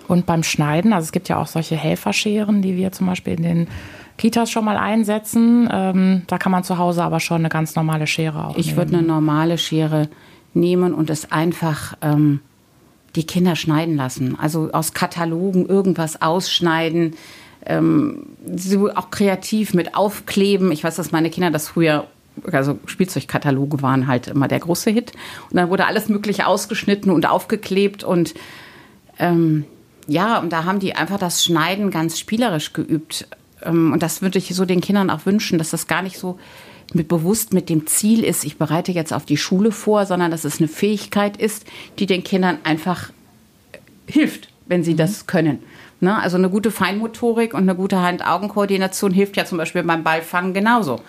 Und 0.07 0.25
beim 0.25 0.43
Schneiden, 0.43 0.93
also 0.93 1.05
es 1.05 1.11
gibt 1.11 1.29
ja 1.29 1.37
auch 1.37 1.47
solche 1.47 1.75
Helferscheren, 1.75 2.61
die 2.61 2.75
wir 2.75 2.91
zum 2.91 3.07
Beispiel 3.07 3.33
in 3.33 3.43
den 3.43 3.67
Kitas 4.17 4.51
schon 4.51 4.65
mal 4.65 4.77
einsetzen. 4.77 5.67
Ähm, 5.71 6.21
da 6.27 6.37
kann 6.37 6.51
man 6.51 6.63
zu 6.63 6.77
Hause 6.77 7.03
aber 7.03 7.19
schon 7.19 7.37
eine 7.37 7.49
ganz 7.49 7.75
normale 7.75 8.07
Schere 8.07 8.45
auch 8.45 8.57
Ich 8.57 8.75
würde 8.75 8.97
eine 8.97 9.05
normale 9.05 9.57
Schere 9.57 10.09
nehmen 10.53 10.93
und 10.93 11.09
es 11.09 11.31
einfach 11.31 11.97
ähm, 12.01 12.39
die 13.15 13.25
Kinder 13.25 13.55
schneiden 13.55 13.95
lassen. 13.95 14.37
Also 14.39 14.71
aus 14.71 14.93
Katalogen 14.93 15.67
irgendwas 15.67 16.21
ausschneiden. 16.21 17.15
Ähm, 17.65 18.27
so 18.55 18.93
auch 18.93 19.09
kreativ 19.09 19.73
mit 19.73 19.95
Aufkleben. 19.95 20.71
Ich 20.71 20.83
weiß, 20.83 20.95
dass 20.95 21.11
meine 21.11 21.29
Kinder 21.29 21.51
das 21.51 21.67
früher 21.67 22.07
also 22.51 22.79
Spielzeugkataloge 22.85 23.81
waren 23.81 24.07
halt 24.07 24.27
immer 24.27 24.47
der 24.47 24.59
große 24.59 24.91
Hit. 24.91 25.13
Und 25.49 25.57
dann 25.57 25.69
wurde 25.69 25.85
alles 25.85 26.09
Mögliche 26.09 26.47
ausgeschnitten 26.47 27.11
und 27.11 27.25
aufgeklebt 27.25 28.03
und 28.03 28.33
ähm, 29.19 29.65
ja, 30.07 30.39
und 30.39 30.51
da 30.51 30.65
haben 30.65 30.79
die 30.79 30.95
einfach 30.95 31.17
das 31.17 31.43
Schneiden 31.43 31.89
ganz 31.89 32.19
spielerisch 32.19 32.73
geübt. 32.73 33.27
Ähm, 33.63 33.93
und 33.93 34.03
das 34.03 34.21
würde 34.21 34.37
ich 34.37 34.53
so 34.53 34.65
den 34.65 34.81
Kindern 34.81 35.09
auch 35.09 35.25
wünschen, 35.25 35.57
dass 35.57 35.71
das 35.71 35.87
gar 35.87 36.01
nicht 36.01 36.19
so 36.19 36.37
mit 36.93 37.07
bewusst 37.07 37.53
mit 37.53 37.69
dem 37.69 37.87
Ziel 37.87 38.23
ist, 38.23 38.45
ich 38.45 38.57
bereite 38.57 38.91
jetzt 38.91 39.13
auf 39.13 39.25
die 39.25 39.37
Schule 39.37 39.71
vor, 39.71 40.05
sondern 40.05 40.31
dass 40.31 40.45
es 40.45 40.59
eine 40.59 40.67
Fähigkeit 40.67 41.37
ist, 41.37 41.65
die 41.99 42.05
den 42.05 42.23
Kindern 42.23 42.59
einfach 42.63 43.11
hilft, 44.07 44.49
wenn 44.67 44.83
sie 44.83 44.93
mhm. 44.93 44.97
das 44.97 45.27
können. 45.27 45.59
Ne? 45.99 46.17
Also 46.21 46.37
eine 46.37 46.49
gute 46.49 46.71
Feinmotorik 46.71 47.53
und 47.53 47.63
eine 47.63 47.75
gute 47.75 48.01
Hand-Augen-Koordination 48.01 49.11
hilft 49.11 49.37
ja 49.37 49.45
zum 49.45 49.57
Beispiel 49.57 49.83
beim 49.83 50.03
Ballfangen 50.03 50.53
genauso. 50.53 51.01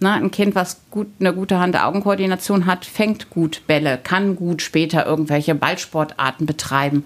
Ne? 0.00 0.12
Ein 0.12 0.30
Kind, 0.30 0.54
was 0.54 0.80
gut, 0.90 1.08
eine 1.20 1.34
gute 1.34 1.58
Hand-Augen-Koordination 1.58 2.66
hat, 2.66 2.84
fängt 2.84 3.30
gut 3.30 3.62
Bälle, 3.66 3.98
kann 4.02 4.36
gut 4.36 4.62
später 4.62 5.06
irgendwelche 5.06 5.54
Ballsportarten 5.54 6.46
betreiben. 6.46 7.04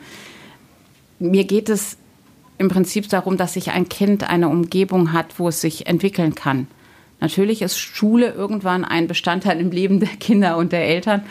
Mir 1.19 1.45
geht 1.45 1.69
es 1.69 1.97
im 2.59 2.69
Prinzip 2.69 3.09
darum, 3.09 3.37
dass 3.37 3.55
sich 3.55 3.71
ein 3.71 3.89
Kind 3.89 4.29
eine 4.29 4.49
Umgebung 4.49 5.13
hat, 5.13 5.39
wo 5.39 5.49
es 5.49 5.61
sich 5.61 5.87
entwickeln 5.87 6.35
kann. 6.35 6.67
Natürlich 7.21 7.63
ist 7.63 7.79
Schule 7.79 8.33
irgendwann 8.33 8.85
ein 8.85 9.07
Bestandteil 9.07 9.61
im 9.61 9.71
Leben 9.71 10.01
der 10.01 10.09
Kinder 10.09 10.57
und 10.57 10.73
der 10.73 10.85
Eltern. 10.85 11.23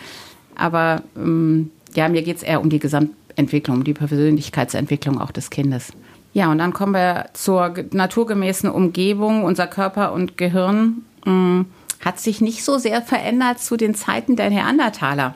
Aber 0.55 1.03
ähm, 1.15 1.71
ja, 1.95 2.09
mir 2.09 2.21
geht 2.21 2.37
es 2.37 2.43
eher 2.43 2.61
um 2.61 2.69
die 2.69 2.79
Gesamtentwicklung, 2.79 3.77
um 3.77 3.83
die 3.83 3.93
Persönlichkeitsentwicklung 3.93 5.19
auch 5.19 5.31
des 5.31 5.49
Kindes. 5.49 5.93
Ja, 6.33 6.51
und 6.51 6.59
dann 6.59 6.73
kommen 6.73 6.93
wir 6.93 7.25
zur 7.33 7.73
naturgemäßen 7.91 8.69
Umgebung. 8.69 9.43
Unser 9.43 9.67
Körper 9.67 10.13
und 10.13 10.37
Gehirn 10.37 11.03
mh, 11.25 11.31
mm, 11.31 11.65
hat 12.05 12.19
sich 12.19 12.39
nicht 12.39 12.63
so 12.63 12.77
sehr 12.77 13.01
verändert 13.01 13.59
zu 13.59 13.75
den 13.75 13.95
Zeiten 13.95 14.35
der 14.35 14.49
Neandertaler. 14.49 15.35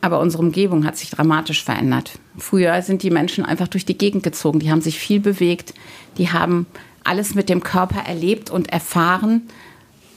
Aber 0.00 0.20
unsere 0.20 0.42
Umgebung 0.42 0.86
hat 0.86 0.96
sich 0.96 1.10
dramatisch 1.10 1.64
verändert. 1.64 2.18
Früher 2.38 2.80
sind 2.82 3.02
die 3.02 3.10
Menschen 3.10 3.44
einfach 3.44 3.68
durch 3.68 3.84
die 3.84 3.98
Gegend 3.98 4.22
gezogen. 4.22 4.60
Die 4.60 4.70
haben 4.70 4.80
sich 4.80 4.98
viel 4.98 5.20
bewegt. 5.20 5.74
Die 6.18 6.30
haben 6.30 6.66
alles 7.08 7.34
mit 7.34 7.48
dem 7.48 7.62
Körper 7.62 8.00
erlebt 8.06 8.50
und 8.50 8.70
erfahren. 8.70 9.48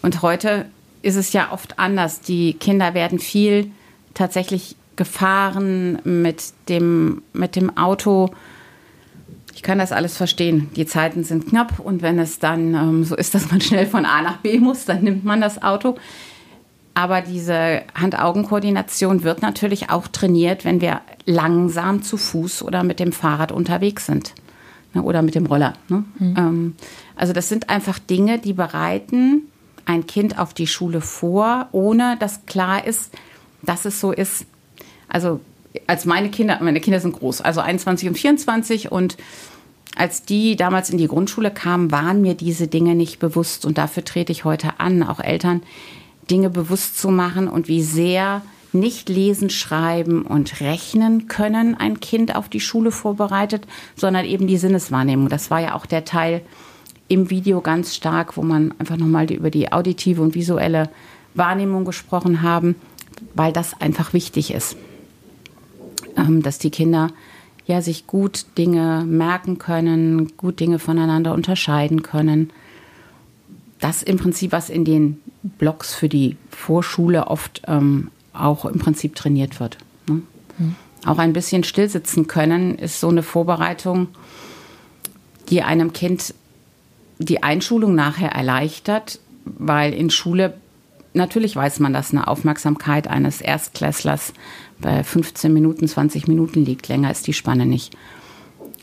Und 0.01 0.21
heute 0.21 0.65
ist 1.01 1.15
es 1.15 1.33
ja 1.33 1.51
oft 1.51 1.79
anders. 1.79 2.21
Die 2.21 2.53
Kinder 2.53 2.93
werden 2.93 3.19
viel 3.19 3.71
tatsächlich 4.13 4.75
gefahren 4.95 5.99
mit 6.03 6.53
dem, 6.69 7.23
mit 7.33 7.55
dem 7.55 7.75
Auto. 7.77 8.31
Ich 9.55 9.63
kann 9.63 9.79
das 9.79 9.91
alles 9.91 10.17
verstehen. 10.17 10.69
Die 10.75 10.85
Zeiten 10.85 11.23
sind 11.23 11.47
knapp 11.47 11.79
und 11.79 12.01
wenn 12.01 12.19
es 12.19 12.39
dann 12.39 12.73
ähm, 12.73 13.03
so 13.03 13.15
ist, 13.15 13.33
dass 13.33 13.49
man 13.51 13.61
schnell 13.61 13.87
von 13.87 14.05
A 14.05 14.21
nach 14.21 14.37
B 14.37 14.59
muss, 14.59 14.85
dann 14.85 15.03
nimmt 15.03 15.23
man 15.23 15.41
das 15.41 15.63
Auto. 15.63 15.95
Aber 16.93 17.21
diese 17.21 17.83
Hand-Augen-Koordination 17.95 19.23
wird 19.23 19.41
natürlich 19.41 19.89
auch 19.89 20.07
trainiert, 20.07 20.65
wenn 20.65 20.81
wir 20.81 21.01
langsam 21.25 22.03
zu 22.03 22.17
Fuß 22.17 22.63
oder 22.63 22.83
mit 22.83 22.99
dem 22.99 23.13
Fahrrad 23.13 23.51
unterwegs 23.53 24.07
sind. 24.07 24.33
Ne, 24.93 25.01
oder 25.01 25.21
mit 25.21 25.35
dem 25.35 25.45
Roller. 25.45 25.73
Ne? 25.87 26.03
Mhm. 26.19 26.35
Ähm, 26.37 26.75
also 27.15 27.33
das 27.33 27.47
sind 27.49 27.69
einfach 27.69 27.97
Dinge, 27.99 28.39
die 28.39 28.53
bereiten 28.53 29.43
ein 29.85 30.05
Kind 30.05 30.37
auf 30.37 30.53
die 30.53 30.67
Schule 30.67 31.01
vor, 31.01 31.67
ohne 31.71 32.17
dass 32.19 32.45
klar 32.45 32.85
ist, 32.85 33.11
dass 33.61 33.85
es 33.85 33.99
so 33.99 34.11
ist. 34.11 34.45
Also 35.07 35.39
als 35.87 36.05
meine 36.05 36.29
Kinder, 36.29 36.59
meine 36.61 36.81
Kinder 36.81 36.99
sind 36.99 37.13
groß, 37.13 37.41
also 37.41 37.61
21 37.61 38.09
und 38.09 38.15
24 38.15 38.91
und 38.91 39.17
als 39.95 40.23
die 40.23 40.55
damals 40.55 40.89
in 40.89 40.97
die 40.97 41.07
Grundschule 41.07 41.51
kamen, 41.51 41.91
waren 41.91 42.21
mir 42.21 42.33
diese 42.33 42.67
Dinge 42.67 42.95
nicht 42.95 43.19
bewusst 43.19 43.65
und 43.65 43.77
dafür 43.77 44.03
trete 44.03 44.31
ich 44.31 44.45
heute 44.45 44.79
an, 44.79 45.03
auch 45.03 45.19
Eltern 45.19 45.63
Dinge 46.29 46.49
bewusst 46.49 46.97
zu 46.97 47.09
machen 47.09 47.47
und 47.47 47.67
wie 47.67 47.81
sehr 47.81 48.41
nicht 48.73 49.09
lesen, 49.09 49.49
schreiben 49.49 50.23
und 50.23 50.61
rechnen 50.61 51.27
können 51.27 51.75
ein 51.75 51.99
Kind 51.99 52.35
auf 52.35 52.49
die 52.49 52.59
Schule 52.59 52.91
vorbereitet, 52.91 53.67
sondern 53.95 54.25
eben 54.25 54.47
die 54.47 54.57
Sinneswahrnehmung. 54.57 55.29
Das 55.29 55.51
war 55.51 55.59
ja 55.59 55.75
auch 55.75 55.85
der 55.85 56.05
Teil 56.05 56.41
im 57.07 57.29
Video 57.29 57.61
ganz 57.61 57.95
stark, 57.95 58.37
wo 58.37 58.41
man 58.41 58.73
einfach 58.79 58.97
nochmal 58.97 59.29
über 59.31 59.51
die 59.51 59.71
auditive 59.71 60.21
und 60.21 60.33
visuelle 60.33 60.89
Wahrnehmung 61.33 61.83
gesprochen 61.85 62.41
haben, 62.41 62.75
weil 63.33 63.51
das 63.51 63.79
einfach 63.79 64.13
wichtig 64.13 64.53
ist, 64.53 64.77
ähm, 66.17 66.41
dass 66.41 66.57
die 66.57 66.71
Kinder 66.71 67.09
ja 67.65 67.81
sich 67.81 68.07
gut 68.07 68.45
Dinge 68.57 69.03
merken 69.05 69.57
können, 69.57 70.35
gut 70.37 70.59
Dinge 70.59 70.79
voneinander 70.79 71.33
unterscheiden 71.33 72.01
können. 72.01 72.51
Das 73.79 74.03
im 74.03 74.17
Prinzip, 74.17 74.51
was 74.51 74.69
in 74.69 74.85
den 74.85 75.19
Blogs 75.43 75.93
für 75.93 76.09
die 76.09 76.37
Vorschule 76.49 77.27
oft 77.27 77.63
ähm, 77.67 78.09
auch 78.33 78.65
im 78.65 78.79
Prinzip 78.79 79.15
trainiert 79.15 79.59
wird. 79.59 79.77
Ne? 80.07 80.21
Mhm. 80.57 80.75
Auch 81.05 81.17
ein 81.17 81.33
bisschen 81.33 81.63
stillsitzen 81.63 82.27
können 82.27 82.75
ist 82.75 82.99
so 82.99 83.09
eine 83.09 83.23
Vorbereitung, 83.23 84.09
die 85.49 85.63
einem 85.63 85.93
Kind 85.93 86.33
die 87.17 87.43
Einschulung 87.43 87.95
nachher 87.95 88.31
erleichtert, 88.31 89.19
weil 89.45 89.93
in 89.93 90.09
Schule 90.09 90.53
natürlich 91.13 91.55
weiß 91.55 91.79
man, 91.79 91.93
dass 91.93 92.11
eine 92.11 92.27
Aufmerksamkeit 92.27 93.07
eines 93.07 93.41
Erstklässlers 93.41 94.33
bei 94.79 95.03
15 95.03 95.51
Minuten, 95.51 95.87
20 95.87 96.27
Minuten 96.27 96.63
liegt. 96.63 96.87
Länger 96.87 97.11
ist 97.11 97.27
die 97.27 97.33
Spanne 97.33 97.65
nicht. 97.65 97.95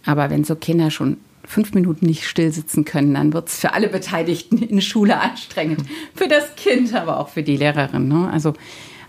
Aber 0.04 0.30
wenn 0.30 0.44
so 0.44 0.54
Kinder 0.54 0.90
schon 0.90 1.18
fünf 1.44 1.72
Minuten 1.72 2.06
nicht 2.06 2.26
still 2.26 2.52
sitzen 2.52 2.84
können, 2.84 3.14
dann 3.14 3.32
wird 3.32 3.48
es 3.48 3.58
für 3.58 3.72
alle 3.72 3.88
Beteiligten 3.88 4.58
in 4.58 4.80
Schule 4.82 5.18
anstrengend. 5.20 5.82
Für 6.14 6.28
das 6.28 6.54
Kind, 6.56 6.94
aber 6.94 7.18
auch 7.18 7.28
für 7.28 7.42
die 7.42 7.56
Lehrerin. 7.56 8.08
Ne? 8.08 8.28
Also, 8.30 8.54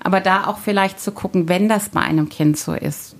aber 0.01 0.21
da 0.21 0.47
auch 0.47 0.57
vielleicht 0.59 0.99
zu 0.99 1.11
gucken, 1.11 1.49
wenn 1.49 1.69
das 1.69 1.89
bei 1.89 2.01
einem 2.01 2.29
Kind 2.29 2.57
so 2.57 2.73
ist, 2.73 3.15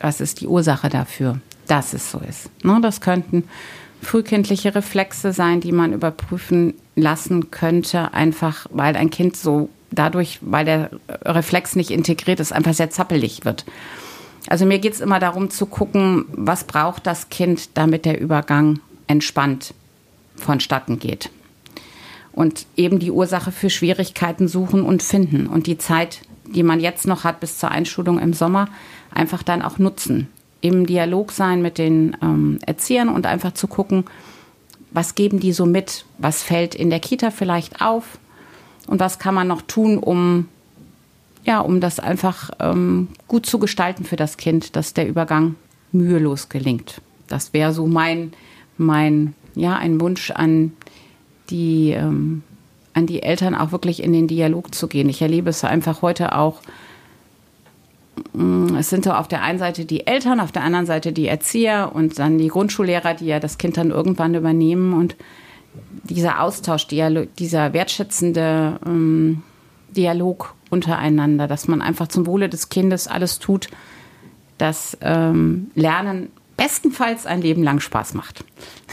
was 0.00 0.20
ist 0.20 0.40
die 0.40 0.46
Ursache 0.46 0.88
dafür, 0.88 1.40
dass 1.66 1.92
es 1.92 2.10
so 2.10 2.18
ist. 2.18 2.50
Ne? 2.64 2.78
Das 2.82 3.00
könnten 3.00 3.44
frühkindliche 4.02 4.74
Reflexe 4.74 5.32
sein, 5.32 5.60
die 5.60 5.72
man 5.72 5.92
überprüfen 5.92 6.74
lassen 6.96 7.50
könnte, 7.50 8.12
einfach 8.12 8.66
weil 8.70 8.96
ein 8.96 9.10
Kind 9.10 9.36
so 9.36 9.68
dadurch, 9.92 10.38
weil 10.40 10.64
der 10.64 10.90
Reflex 11.24 11.76
nicht 11.76 11.90
integriert 11.90 12.40
ist, 12.40 12.52
einfach 12.52 12.74
sehr 12.74 12.90
zappelig 12.90 13.44
wird. 13.44 13.64
Also 14.48 14.66
mir 14.66 14.80
geht 14.80 14.94
es 14.94 15.00
immer 15.00 15.20
darum 15.20 15.50
zu 15.50 15.66
gucken, 15.66 16.24
was 16.32 16.64
braucht 16.64 17.06
das 17.06 17.28
Kind, 17.28 17.76
damit 17.76 18.04
der 18.04 18.20
Übergang 18.20 18.80
entspannt 19.06 19.74
vonstatten 20.36 20.98
geht. 20.98 21.30
Und 22.32 22.66
eben 22.76 22.98
die 22.98 23.10
Ursache 23.10 23.52
für 23.52 23.70
Schwierigkeiten 23.70 24.48
suchen 24.48 24.82
und 24.82 25.02
finden. 25.02 25.46
Und 25.46 25.66
die 25.66 25.78
Zeit, 25.78 26.22
die 26.46 26.62
man 26.62 26.80
jetzt 26.80 27.06
noch 27.06 27.24
hat 27.24 27.40
bis 27.40 27.58
zur 27.58 27.70
Einschulung 27.70 28.18
im 28.18 28.32
Sommer, 28.32 28.68
einfach 29.10 29.42
dann 29.42 29.62
auch 29.62 29.78
nutzen. 29.78 30.28
Im 30.60 30.86
Dialog 30.86 31.32
sein 31.32 31.60
mit 31.60 31.78
den 31.78 32.16
ähm, 32.22 32.58
Erziehern 32.64 33.08
und 33.08 33.26
einfach 33.26 33.52
zu 33.52 33.66
gucken, 33.66 34.04
was 34.92 35.14
geben 35.14 35.40
die 35.40 35.52
so 35.52 35.66
mit? 35.66 36.04
Was 36.18 36.42
fällt 36.42 36.74
in 36.74 36.90
der 36.90 37.00
Kita 37.00 37.30
vielleicht 37.30 37.80
auf? 37.80 38.18
Und 38.86 39.00
was 39.00 39.18
kann 39.18 39.34
man 39.34 39.48
noch 39.48 39.62
tun, 39.62 39.98
um 39.98 40.48
ja, 41.44 41.60
um 41.60 41.80
das 41.80 41.98
einfach 41.98 42.50
ähm, 42.60 43.08
gut 43.28 43.46
zu 43.46 43.58
gestalten 43.58 44.04
für 44.04 44.16
das 44.16 44.36
Kind, 44.36 44.76
dass 44.76 44.94
der 44.94 45.08
Übergang 45.08 45.56
mühelos 45.90 46.48
gelingt. 46.48 47.00
Das 47.26 47.52
wäre 47.52 47.72
so 47.72 47.86
mein, 47.86 48.32
mein, 48.78 49.34
ja, 49.54 49.76
ein 49.76 50.00
Wunsch 50.00 50.30
an 50.30 50.72
die, 51.52 51.92
ähm, 51.92 52.42
an 52.94 53.06
die 53.06 53.22
Eltern 53.22 53.54
auch 53.54 53.70
wirklich 53.70 54.02
in 54.02 54.12
den 54.12 54.26
Dialog 54.26 54.74
zu 54.74 54.88
gehen. 54.88 55.08
Ich 55.08 55.22
erlebe 55.22 55.50
es 55.50 55.62
einfach 55.62 56.02
heute 56.02 56.34
auch. 56.34 56.60
Mm, 58.32 58.74
es 58.76 58.90
sind 58.90 59.04
so 59.04 59.12
auf 59.12 59.28
der 59.28 59.42
einen 59.42 59.58
Seite 59.58 59.84
die 59.84 60.06
Eltern, 60.06 60.40
auf 60.40 60.52
der 60.52 60.64
anderen 60.64 60.86
Seite 60.86 61.12
die 61.12 61.28
Erzieher 61.28 61.92
und 61.94 62.18
dann 62.18 62.38
die 62.38 62.48
Grundschullehrer, 62.48 63.14
die 63.14 63.26
ja 63.26 63.38
das 63.38 63.58
Kind 63.58 63.76
dann 63.76 63.90
irgendwann 63.90 64.34
übernehmen 64.34 64.92
und 64.94 65.16
dieser 66.04 66.42
Austausch, 66.42 66.86
dieser 66.86 67.72
wertschätzende 67.72 68.78
ähm, 68.84 69.42
Dialog 69.90 70.54
untereinander, 70.70 71.46
dass 71.46 71.68
man 71.68 71.80
einfach 71.80 72.08
zum 72.08 72.26
Wohle 72.26 72.48
des 72.48 72.68
Kindes 72.68 73.06
alles 73.06 73.38
tut, 73.38 73.68
dass 74.58 74.96
ähm, 75.00 75.70
Lernen 75.74 76.30
bestenfalls 76.62 77.26
ein 77.26 77.42
Leben 77.42 77.64
lang 77.64 77.80
Spaß 77.80 78.14
macht. 78.14 78.44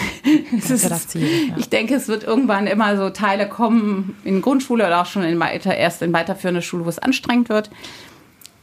das 0.55 0.71
ist 0.71 0.89
das 0.89 1.07
Ziel. 1.07 1.49
Ja. 1.49 1.57
Ich 1.57 1.69
denke, 1.69 1.93
es 1.93 2.07
wird 2.07 2.23
irgendwann 2.23 2.65
immer 2.65 2.97
so 2.97 3.11
Teile 3.11 3.47
kommen 3.47 4.17
in 4.23 4.41
Grundschule 4.41 4.87
oder 4.87 5.01
auch 5.01 5.05
schon 5.05 5.21
in 5.21 5.39
weiter, 5.39 5.75
erst 5.75 6.01
in 6.01 6.11
weiterführende 6.11 6.63
Schule, 6.63 6.85
wo 6.85 6.89
es 6.89 6.97
anstrengend 6.97 7.49
wird. 7.49 7.69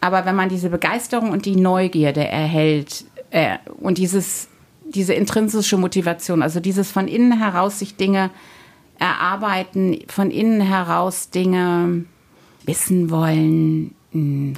Aber 0.01 0.27
wenn 0.27 0.35
man 0.35 0.49
diese 0.49 0.71
Begeisterung 0.71 1.31
und 1.31 1.47
die 1.47 1.55
Neugierde 1.55 2.27
erhält 2.27 3.05
äh, 3.31 3.59
und 3.81 3.99
dieses, 3.99 4.49
diese 4.85 5.15
intrinsische 5.15 5.77
Motivation, 5.77 6.43
also 6.43 6.59
dieses 6.59 6.91
von 6.91 7.07
innen 7.07 7.39
heraus 7.39 7.79
sich 7.79 7.95
Dinge 7.95 8.31
erarbeiten, 8.99 10.01
von 10.09 10.33
innen 10.33 10.61
heraus 10.61 11.31
Dinge 11.31 12.07
wissen 12.65 13.11
wollen, 13.11 13.95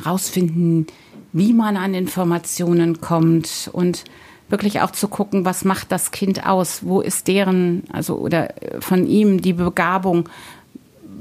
rausfinden, 0.07 0.87
wie 1.33 1.53
man 1.53 1.77
an 1.77 1.93
Informationen 1.93 3.03
kommt 3.03 3.69
und 3.73 4.05
wirklich 4.49 4.81
auch 4.81 4.91
zu 4.91 5.09
gucken, 5.09 5.45
was 5.45 5.65
macht 5.65 5.93
das 5.93 6.11
Kind 6.11 6.47
aus, 6.47 6.81
wo 6.83 7.01
ist 7.01 7.29
deren, 7.29 7.85
also 7.93 8.17
oder 8.17 8.55
von 8.81 9.07
ihm 9.07 9.43
die 9.43 9.53
Begabung, 9.53 10.29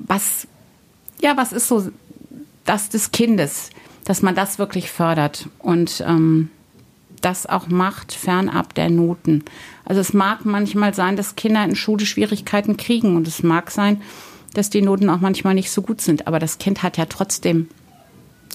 was, 0.07 0.47
ja, 1.21 1.35
was 1.35 1.51
ist 1.51 1.67
so 1.67 1.89
das 2.65 2.89
des 2.89 3.11
Kindes, 3.11 3.69
dass 4.05 4.21
man 4.21 4.35
das 4.35 4.59
wirklich 4.59 4.91
fördert 4.91 5.49
und 5.59 6.03
ähm, 6.05 6.49
das 7.21 7.45
auch 7.45 7.67
macht, 7.67 8.13
fernab 8.13 8.73
der 8.75 8.89
Noten. 8.89 9.43
Also 9.85 10.01
es 10.01 10.13
mag 10.13 10.45
manchmal 10.45 10.93
sein, 10.93 11.15
dass 11.15 11.35
Kinder 11.35 11.63
in 11.63 11.75
Schule 11.75 12.05
Schwierigkeiten 12.05 12.77
kriegen 12.77 13.15
und 13.15 13.27
es 13.27 13.43
mag 13.43 13.71
sein, 13.71 14.01
dass 14.53 14.69
die 14.69 14.81
Noten 14.81 15.09
auch 15.09 15.19
manchmal 15.19 15.53
nicht 15.53 15.71
so 15.71 15.81
gut 15.81 16.01
sind. 16.01 16.27
Aber 16.27 16.39
das 16.39 16.57
Kind 16.57 16.83
hat 16.83 16.97
ja 16.97 17.05
trotzdem 17.05 17.69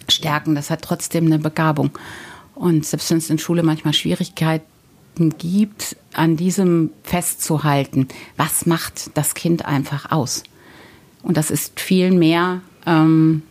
Stärken, 0.09 0.55
das 0.55 0.71
hat 0.71 0.83
trotzdem 0.83 1.27
eine 1.27 1.39
Begabung. 1.39 1.91
Und 2.55 2.85
selbst 2.85 3.11
wenn 3.11 3.19
es 3.19 3.31
in 3.31 3.39
Schule 3.39 3.63
manchmal 3.63 3.95
Schwierigkeiten 3.95 4.65
gibt, 5.39 5.97
an 6.13 6.37
diesem 6.37 6.91
festzuhalten, 7.03 8.09
was 8.37 8.67
macht 8.67 9.11
das 9.15 9.35
Kind 9.35 9.65
einfach 9.65 10.11
aus? 10.11 10.45
Und 11.23 11.37
das 11.37 11.51
ist 11.51 11.81
viel 11.81 12.11
mehr 12.11 12.61
ähm, 12.87 13.43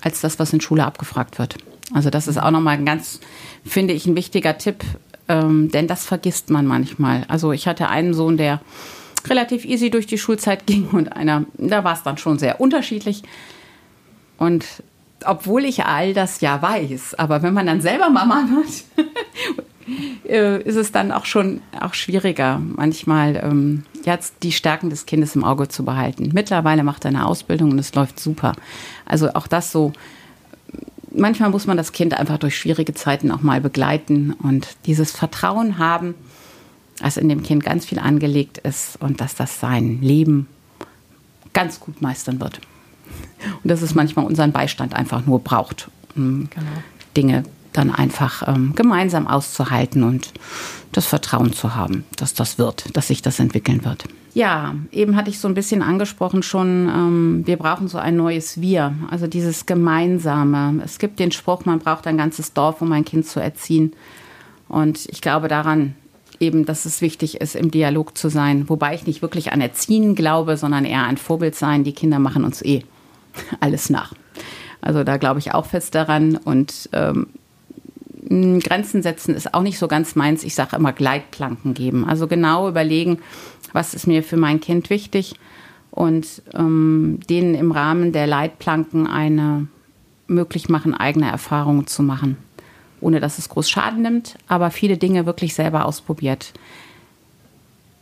als 0.00 0.20
das, 0.20 0.38
was 0.38 0.52
in 0.52 0.60
Schule 0.60 0.84
abgefragt 0.84 1.38
wird. 1.38 1.56
Also 1.92 2.10
das 2.10 2.28
ist 2.28 2.38
auch 2.38 2.50
nochmal 2.50 2.76
ein 2.76 2.86
ganz, 2.86 3.20
finde 3.64 3.94
ich, 3.94 4.06
ein 4.06 4.16
wichtiger 4.16 4.58
Tipp, 4.58 4.84
ähm, 5.28 5.70
denn 5.70 5.86
das 5.86 6.04
vergisst 6.06 6.50
man 6.50 6.66
manchmal. 6.66 7.24
Also 7.28 7.52
ich 7.52 7.66
hatte 7.66 7.88
einen 7.88 8.14
Sohn, 8.14 8.36
der 8.36 8.60
relativ 9.26 9.64
easy 9.64 9.90
durch 9.90 10.06
die 10.06 10.18
Schulzeit 10.18 10.66
ging 10.66 10.88
und 10.88 11.12
einer, 11.12 11.44
da 11.56 11.84
war 11.84 11.94
es 11.94 12.02
dann 12.02 12.18
schon 12.18 12.38
sehr 12.38 12.60
unterschiedlich. 12.60 13.22
Und 14.38 14.64
obwohl 15.24 15.64
ich 15.64 15.84
all 15.84 16.14
das 16.14 16.40
ja 16.40 16.60
weiß, 16.60 17.14
aber 17.14 17.42
wenn 17.42 17.54
man 17.54 17.66
dann 17.66 17.80
selber 17.80 18.10
Mama 18.10 18.44
wird, 18.50 18.84
äh, 20.28 20.62
ist 20.62 20.76
es 20.76 20.92
dann 20.92 21.12
auch 21.12 21.24
schon 21.24 21.60
auch 21.80 21.94
schwieriger, 21.94 22.60
manchmal 22.60 23.36
ähm, 23.36 23.84
jetzt 24.04 24.34
die 24.42 24.52
Stärken 24.52 24.90
des 24.90 25.06
Kindes 25.06 25.34
im 25.34 25.44
Auge 25.44 25.68
zu 25.68 25.84
behalten. 25.84 26.30
Mittlerweile 26.32 26.84
macht 26.84 27.04
er 27.04 27.08
eine 27.08 27.26
Ausbildung 27.26 27.72
und 27.72 27.78
es 27.78 27.94
läuft 27.94 28.20
super. 28.20 28.52
Also 29.04 29.34
auch 29.34 29.46
das 29.46 29.72
so. 29.72 29.92
Manchmal 31.10 31.50
muss 31.50 31.66
man 31.66 31.78
das 31.78 31.92
Kind 31.92 32.14
einfach 32.14 32.38
durch 32.38 32.56
schwierige 32.56 32.92
Zeiten 32.92 33.32
auch 33.32 33.40
mal 33.40 33.62
begleiten 33.62 34.34
und 34.34 34.76
dieses 34.84 35.10
Vertrauen 35.10 35.78
haben, 35.78 36.14
dass 37.00 37.16
in 37.16 37.30
dem 37.30 37.42
Kind 37.42 37.64
ganz 37.64 37.86
viel 37.86 37.98
angelegt 37.98 38.58
ist 38.58 39.00
und 39.00 39.20
dass 39.20 39.34
das 39.34 39.58
sein 39.58 40.00
Leben 40.02 40.48
ganz 41.54 41.80
gut 41.80 42.02
meistern 42.02 42.40
wird. 42.40 42.60
Und 43.62 43.70
dass 43.70 43.82
es 43.82 43.94
manchmal 43.94 44.26
unseren 44.26 44.52
Beistand 44.52 44.94
einfach 44.94 45.24
nur 45.26 45.40
braucht, 45.40 45.88
um 46.16 46.48
genau. 46.50 46.66
Dinge 47.16 47.44
dann 47.72 47.94
einfach 47.94 48.46
ähm, 48.46 48.72
gemeinsam 48.74 49.26
auszuhalten 49.26 50.02
und 50.02 50.32
das 50.92 51.06
Vertrauen 51.06 51.52
zu 51.52 51.74
haben, 51.74 52.04
dass 52.16 52.34
das 52.34 52.58
wird, 52.58 52.96
dass 52.96 53.08
sich 53.08 53.22
das 53.22 53.38
entwickeln 53.38 53.84
wird. 53.84 54.04
Ja, 54.34 54.74
eben 54.92 55.16
hatte 55.16 55.30
ich 55.30 55.38
so 55.38 55.48
ein 55.48 55.54
bisschen 55.54 55.82
angesprochen 55.82 56.42
schon, 56.42 56.88
ähm, 56.88 57.42
wir 57.46 57.56
brauchen 57.56 57.88
so 57.88 57.98
ein 57.98 58.16
neues 58.16 58.60
Wir, 58.60 58.94
also 59.10 59.26
dieses 59.26 59.66
Gemeinsame. 59.66 60.82
Es 60.84 60.98
gibt 60.98 61.18
den 61.18 61.32
Spruch, 61.32 61.64
man 61.64 61.78
braucht 61.78 62.06
ein 62.06 62.16
ganzes 62.16 62.52
Dorf, 62.52 62.80
um 62.80 62.92
ein 62.92 63.04
Kind 63.04 63.26
zu 63.26 63.40
erziehen. 63.40 63.92
Und 64.68 65.06
ich 65.06 65.20
glaube 65.20 65.48
daran 65.48 65.94
eben, 66.40 66.66
dass 66.66 66.84
es 66.84 67.00
wichtig 67.00 67.40
ist, 67.40 67.56
im 67.56 67.70
Dialog 67.70 68.16
zu 68.16 68.28
sein. 68.28 68.68
Wobei 68.68 68.94
ich 68.94 69.06
nicht 69.06 69.22
wirklich 69.22 69.52
an 69.52 69.60
Erziehen 69.60 70.14
glaube, 70.14 70.56
sondern 70.56 70.84
eher 70.84 71.04
ein 71.04 71.16
Vorbild 71.16 71.54
sein. 71.54 71.84
Die 71.84 71.92
Kinder 71.92 72.18
machen 72.18 72.44
uns 72.44 72.62
eh 72.62 72.84
alles 73.60 73.90
nach. 73.90 74.12
Also 74.80 75.04
da 75.04 75.16
glaube 75.16 75.40
ich 75.40 75.54
auch 75.54 75.66
fest 75.66 75.94
daran. 75.94 76.36
Und 76.36 76.88
ähm, 76.92 77.28
Grenzen 78.28 79.02
setzen 79.02 79.34
ist 79.34 79.54
auch 79.54 79.62
nicht 79.62 79.78
so 79.78 79.88
ganz 79.88 80.14
meins. 80.14 80.44
Ich 80.44 80.54
sage 80.54 80.76
immer 80.76 80.92
Gleitplanken 80.92 81.74
geben. 81.74 82.04
Also 82.04 82.26
genau 82.26 82.68
überlegen, 82.68 83.18
was 83.72 83.94
ist 83.94 84.06
mir 84.06 84.22
für 84.22 84.36
mein 84.36 84.60
Kind 84.60 84.90
wichtig 84.90 85.34
und 85.90 86.42
ähm, 86.54 87.20
denen 87.28 87.54
im 87.54 87.72
Rahmen 87.72 88.12
der 88.12 88.26
Leitplanken 88.26 89.06
eine 89.06 89.66
möglich 90.26 90.68
machen, 90.68 90.94
eigene 90.94 91.30
Erfahrungen 91.30 91.86
zu 91.86 92.02
machen. 92.02 92.36
Ohne 93.00 93.20
dass 93.20 93.38
es 93.38 93.48
groß 93.48 93.70
Schaden 93.70 94.02
nimmt, 94.02 94.36
aber 94.46 94.70
viele 94.70 94.98
Dinge 94.98 95.24
wirklich 95.24 95.54
selber 95.54 95.86
ausprobiert. 95.86 96.52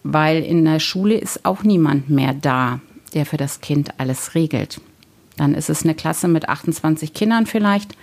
Weil 0.03 0.43
in 0.43 0.65
der 0.65 0.81
Schule 0.81 1.15
ist 1.15 1.45
auch 1.45 1.63
niemand 1.63 2.11
mehr 2.11 2.35
da, 2.35 2.81
der 3.15 3.27
für 3.27 3.37
das 3.37 3.61
Kind 3.61 3.91
alles 3.99 4.35
regelt. 4.35 4.81
Dann 5.37 5.55
ist 5.55 5.71
es 5.71 5.85
eine 5.85 5.95
Klasse 5.95 6.29
mit 6.29 6.49
28 6.49 7.13
Kindern 7.13 7.47
vielleicht 7.47 7.97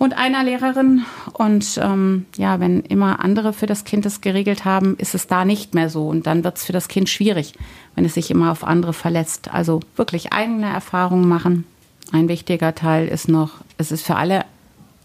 und 0.00 0.16
einer 0.16 0.42
Lehrerin. 0.42 1.04
Und 1.34 1.78
ähm, 1.80 2.24
ja, 2.36 2.58
wenn 2.58 2.80
immer 2.80 3.22
andere 3.22 3.52
für 3.52 3.66
das 3.66 3.84
Kind 3.84 4.06
das 4.06 4.22
geregelt 4.22 4.64
haben, 4.64 4.96
ist 4.96 5.14
es 5.14 5.26
da 5.26 5.44
nicht 5.44 5.74
mehr 5.74 5.90
so. 5.90 6.08
Und 6.08 6.26
dann 6.26 6.42
wird 6.42 6.56
es 6.56 6.64
für 6.64 6.72
das 6.72 6.88
Kind 6.88 7.08
schwierig, 7.10 7.52
wenn 7.94 8.06
es 8.06 8.14
sich 8.14 8.30
immer 8.30 8.50
auf 8.50 8.64
andere 8.64 8.94
verletzt. 8.94 9.52
Also 9.52 9.80
wirklich 9.96 10.32
eigene 10.32 10.70
Erfahrungen 10.70 11.28
machen. 11.28 11.66
Ein 12.12 12.28
wichtiger 12.28 12.74
Teil 12.74 13.08
ist 13.08 13.28
noch, 13.28 13.52
es 13.76 13.92
ist 13.92 14.04
für 14.04 14.16
alle 14.16 14.46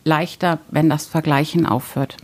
leichter, 0.06 0.60
wenn 0.72 0.90
das 0.90 1.08
Vergleichen 1.08 1.66
aufhört. 1.66 2.16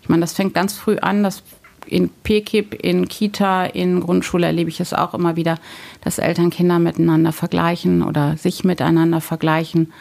Ich 0.00 0.08
meine, 0.08 0.20
das 0.20 0.32
fängt 0.32 0.54
ganz 0.54 0.74
früh 0.74 0.98
an, 0.98 1.24
das 1.24 1.42
in 1.86 2.08
PKIP, 2.08 2.74
in 2.74 3.08
Kita, 3.08 3.66
in 3.66 4.00
Grundschule 4.00 4.46
erlebe 4.46 4.70
ich 4.70 4.80
es 4.80 4.92
auch 4.92 5.14
immer 5.14 5.36
wieder, 5.36 5.58
dass 6.02 6.18
Eltern 6.18 6.50
Kinder 6.50 6.78
miteinander 6.78 7.32
vergleichen 7.32 8.02
oder 8.02 8.36
sich 8.36 8.64
miteinander 8.64 9.20
vergleichen. 9.20 9.92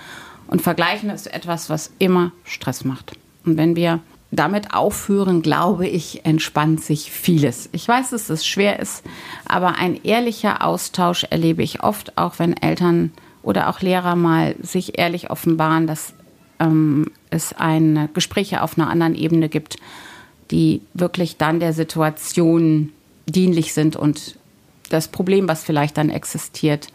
Und 0.47 0.61
vergleichen 0.61 1.09
ist 1.09 1.27
etwas, 1.27 1.69
was 1.69 1.91
immer 1.99 2.31
Stress 2.43 2.83
macht. 2.85 3.13
Und 3.45 3.57
wenn 3.57 3.75
wir 3.75 3.99
damit 4.31 4.73
aufhören, 4.73 5.41
glaube 5.41 5.87
ich, 5.87 6.25
entspannt 6.25 6.83
sich 6.83 7.11
vieles. 7.11 7.69
Ich 7.71 7.87
weiß, 7.87 8.11
dass 8.11 8.29
es 8.29 8.45
schwer 8.45 8.79
ist, 8.79 9.03
aber 9.45 9.75
ein 9.75 9.99
ehrlicher 10.03 10.63
Austausch 10.63 11.23
erlebe 11.23 11.63
ich 11.63 11.83
oft, 11.83 12.17
auch 12.17 12.37
wenn 12.37 12.55
Eltern 12.55 13.11
oder 13.41 13.69
auch 13.69 13.81
Lehrer 13.81 14.15
mal 14.15 14.55
sich 14.61 14.99
ehrlich 14.99 15.31
offenbaren, 15.31 15.87
dass 15.87 16.13
ähm, 16.59 17.07
es 17.29 17.53
ein 17.53 18.09
Gespräche 18.13 18.61
auf 18.61 18.77
einer 18.77 18.89
anderen 18.89 19.15
Ebene 19.15 19.49
gibt 19.49 19.77
die 20.51 20.81
wirklich 20.93 21.37
dann 21.37 21.59
der 21.59 21.73
Situation 21.73 22.91
dienlich 23.25 23.73
sind 23.73 23.95
und 23.95 24.35
das 24.89 25.07
Problem, 25.07 25.47
was 25.47 25.63
vielleicht 25.63 25.97
dann 25.97 26.09
existiert, 26.09 26.87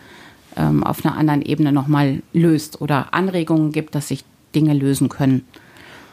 ähm, 0.57 0.83
auf 0.85 1.05
einer 1.05 1.17
anderen 1.17 1.43
Ebene 1.43 1.73
nochmal 1.73 2.23
löst 2.33 2.81
oder 2.81 3.15
Anregungen 3.15 3.73
gibt, 3.73 3.95
dass 3.95 4.09
sich 4.09 4.25
Dinge 4.55 4.75
lösen 4.75 5.09
können. 5.09 5.45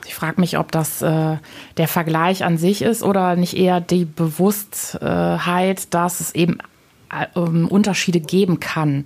Ich 0.06 0.15
frage 0.15 0.41
mich, 0.41 0.58
ob 0.58 0.71
das 0.71 1.01
äh, 1.01 1.38
der 1.77 1.88
Vergleich 1.88 2.43
an 2.43 2.58
sich 2.58 2.82
ist 2.82 3.04
oder 3.04 3.36
nicht 3.36 3.56
eher 3.56 3.82
die 3.82 4.06
Bewusstheit, 4.06 5.93
dass 5.93 6.19
es 6.19 6.34
eben 6.34 6.58
äh, 7.12 7.39
Unterschiede 7.39 8.19
geben 8.19 8.60
kann. 8.60 9.06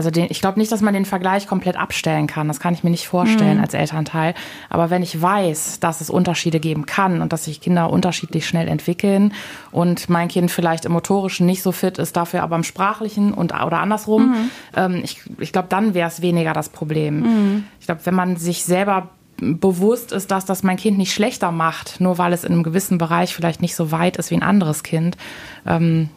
Also 0.00 0.10
den, 0.10 0.28
ich 0.30 0.40
glaube 0.40 0.58
nicht, 0.58 0.72
dass 0.72 0.80
man 0.80 0.94
den 0.94 1.04
Vergleich 1.04 1.46
komplett 1.46 1.76
abstellen 1.76 2.26
kann. 2.26 2.48
Das 2.48 2.58
kann 2.58 2.72
ich 2.72 2.82
mir 2.82 2.88
nicht 2.88 3.06
vorstellen 3.06 3.58
mhm. 3.58 3.62
als 3.62 3.74
Elternteil. 3.74 4.32
Aber 4.70 4.88
wenn 4.88 5.02
ich 5.02 5.20
weiß, 5.20 5.78
dass 5.78 6.00
es 6.00 6.08
Unterschiede 6.08 6.58
geben 6.58 6.86
kann 6.86 7.20
und 7.20 7.34
dass 7.34 7.44
sich 7.44 7.60
Kinder 7.60 7.90
unterschiedlich 7.90 8.48
schnell 8.48 8.66
entwickeln 8.66 9.34
und 9.72 10.08
mein 10.08 10.28
Kind 10.28 10.50
vielleicht 10.50 10.86
im 10.86 10.92
motorischen 10.92 11.44
nicht 11.44 11.62
so 11.62 11.70
fit 11.70 11.98
ist, 11.98 12.16
dafür 12.16 12.42
aber 12.42 12.56
im 12.56 12.64
sprachlichen 12.64 13.34
und 13.34 13.52
oder 13.52 13.80
andersrum, 13.80 14.30
mhm. 14.30 14.50
ähm, 14.74 15.00
ich, 15.04 15.20
ich 15.38 15.52
glaube, 15.52 15.68
dann 15.68 15.92
wäre 15.92 16.08
es 16.08 16.22
weniger 16.22 16.54
das 16.54 16.70
Problem. 16.70 17.20
Mhm. 17.20 17.64
Ich 17.78 17.84
glaube, 17.84 18.00
wenn 18.04 18.14
man 18.14 18.36
sich 18.38 18.64
selber 18.64 19.10
bewusst 19.36 20.12
ist, 20.12 20.30
dass 20.30 20.46
das 20.46 20.62
mein 20.62 20.78
Kind 20.78 20.96
nicht 20.96 21.12
schlechter 21.12 21.52
macht, 21.52 22.00
nur 22.00 22.16
weil 22.16 22.32
es 22.32 22.44
in 22.44 22.54
einem 22.54 22.62
gewissen 22.62 22.96
Bereich 22.96 23.34
vielleicht 23.34 23.60
nicht 23.60 23.76
so 23.76 23.92
weit 23.92 24.16
ist 24.16 24.30
wie 24.30 24.36
ein 24.36 24.42
anderes 24.42 24.82
Kind. 24.82 25.18
Ähm, 25.66 26.08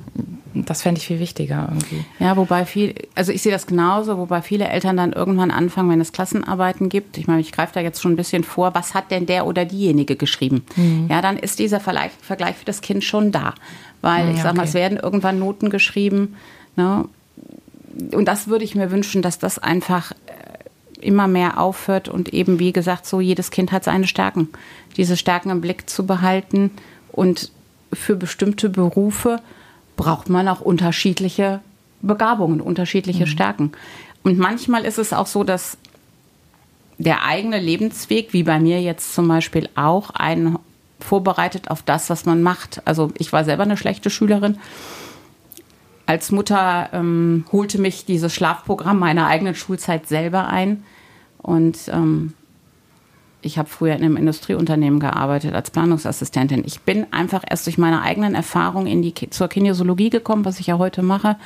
das 0.54 0.84
fände 0.84 1.00
ich 1.00 1.08
viel 1.08 1.20
wichtiger 1.20 1.68
irgendwie. 1.70 2.06
Ja, 2.20 2.38
wobei 2.38 2.66
viel, 2.66 2.94
also 3.16 3.32
ich 3.32 3.42
sehe 3.42 3.52
das 3.52 3.66
genauso, 3.66 4.18
wobei 4.18 4.42
viele 4.42 4.68
Eltern 4.68 4.98
dann 4.98 5.12
irgendwann 5.12 5.52
anfangen, 5.52 5.90
wenn 5.90 6.02
es 6.02 6.12
Klassenarbeiten 6.12 6.90
gibt. 6.90 7.18
Ich 7.18 7.28
meine, 7.28 7.42
ich 7.42 7.52
greife 7.52 7.74
da 7.74 7.80
jetzt 7.80 8.02
schon 8.02 8.14
ein 8.14 8.16
bisschen 8.16 8.44
vor, 8.44 8.76
was 8.76 8.94
hat 8.94 9.10
denn 9.12 9.26
der 9.26 9.48
oder 9.48 9.66
diejenige 9.66 10.16
geschrieben? 10.16 10.64
Mhm. 10.76 11.08
Ja, 11.10 11.22
dann 11.22 11.38
ist 11.38 11.60
dieser 11.60 11.80
Vergleich, 11.80 12.12
Vergleich 12.22 12.56
für 12.56 12.66
das 12.66 12.82
Kind 12.82 13.04
schon 13.04 13.32
da. 13.32 13.56
Weil 14.02 14.30
ich 14.30 14.38
ja, 14.38 14.44
sage 14.44 14.58
mal, 14.58 14.64
es 14.64 14.74
werden 14.74 14.98
irgendwann 14.98 15.40
Noten 15.40 15.70
geschrieben. 15.70 16.36
Ne? 16.76 17.06
Und 18.12 18.26
das 18.26 18.48
würde 18.48 18.64
ich 18.64 18.76
mir 18.76 18.92
wünschen, 18.92 19.22
dass 19.22 19.40
das 19.40 19.60
einfach 19.60 20.12
äh, 20.12 21.06
immer 21.06 21.28
mehr 21.28 21.60
aufhört 21.60 22.10
und 22.10 22.34
eben, 22.34 22.60
wie 22.60 22.74
gesagt, 22.74 23.06
so 23.06 23.22
jedes 23.22 23.50
Kind 23.50 23.72
hat 23.72 23.84
seine 23.84 24.08
Stärken. 24.08 24.50
Diese 24.98 25.18
Stärken 25.18 25.50
im 25.50 25.62
Blick 25.62 25.90
zu 25.90 26.06
behalten 26.06 26.72
und 27.12 27.52
für 27.92 28.16
bestimmte 28.16 28.70
Berufe 28.70 29.40
braucht 29.96 30.30
man 30.30 30.48
auch 30.48 30.62
unterschiedliche 30.62 31.62
Begabungen, 32.02 32.62
unterschiedliche 32.62 33.26
mhm. 33.26 33.30
Stärken. 33.30 33.72
Und 34.24 34.38
manchmal 34.38 34.86
ist 34.86 34.98
es 34.98 35.14
auch 35.14 35.28
so, 35.28 35.44
dass 35.44 35.78
der 36.98 37.26
eigene 37.26 37.60
Lebensweg, 37.60 38.34
wie 38.34 38.44
bei 38.44 38.60
mir 38.60 38.82
jetzt 38.82 39.14
zum 39.14 39.28
Beispiel 39.28 39.70
auch, 39.76 40.12
einen 40.12 40.58
vorbereitet 41.00 41.70
auf 41.70 41.82
das, 41.82 42.10
was 42.10 42.26
man 42.26 42.42
macht. 42.42 42.82
Also 42.86 43.12
ich 43.18 43.34
war 43.34 43.44
selber 43.44 43.64
eine 43.64 43.78
schlechte 43.78 44.10
Schülerin. 44.10 44.58
Als 46.06 46.32
Mutter 46.32 46.90
ähm, 46.94 47.46
holte 47.52 47.80
mich 47.80 48.06
dieses 48.06 48.34
Schlafprogramm 48.34 49.00
meiner 49.00 49.28
eigenen 49.28 49.56
Schulzeit 49.56 50.08
selber 50.08 50.48
ein. 50.48 50.84
Und 51.38 51.78
ähm, 51.90 52.34
ich 53.44 53.58
habe 53.58 53.70
früher 53.70 53.96
in 53.96 54.04
einem 54.04 54.18
Industrieunternehmen 54.18 55.00
gearbeitet 55.00 55.54
als 55.54 55.70
Planungsassistentin. 55.72 56.64
Ich 56.66 56.82
bin 56.82 57.06
einfach 57.12 57.44
erst 57.48 57.66
durch 57.66 57.78
meine 57.78 58.02
eigenen 58.02 58.36
Erfahrungen 58.36 58.88
in 58.88 59.02
die, 59.02 59.14
zur 59.30 59.48
Kinesiologie 59.48 60.10
gekommen, 60.10 60.46
was 60.46 60.60
ich 60.60 60.68
ja 60.68 60.78
heute 60.78 61.04
mache. 61.04 61.38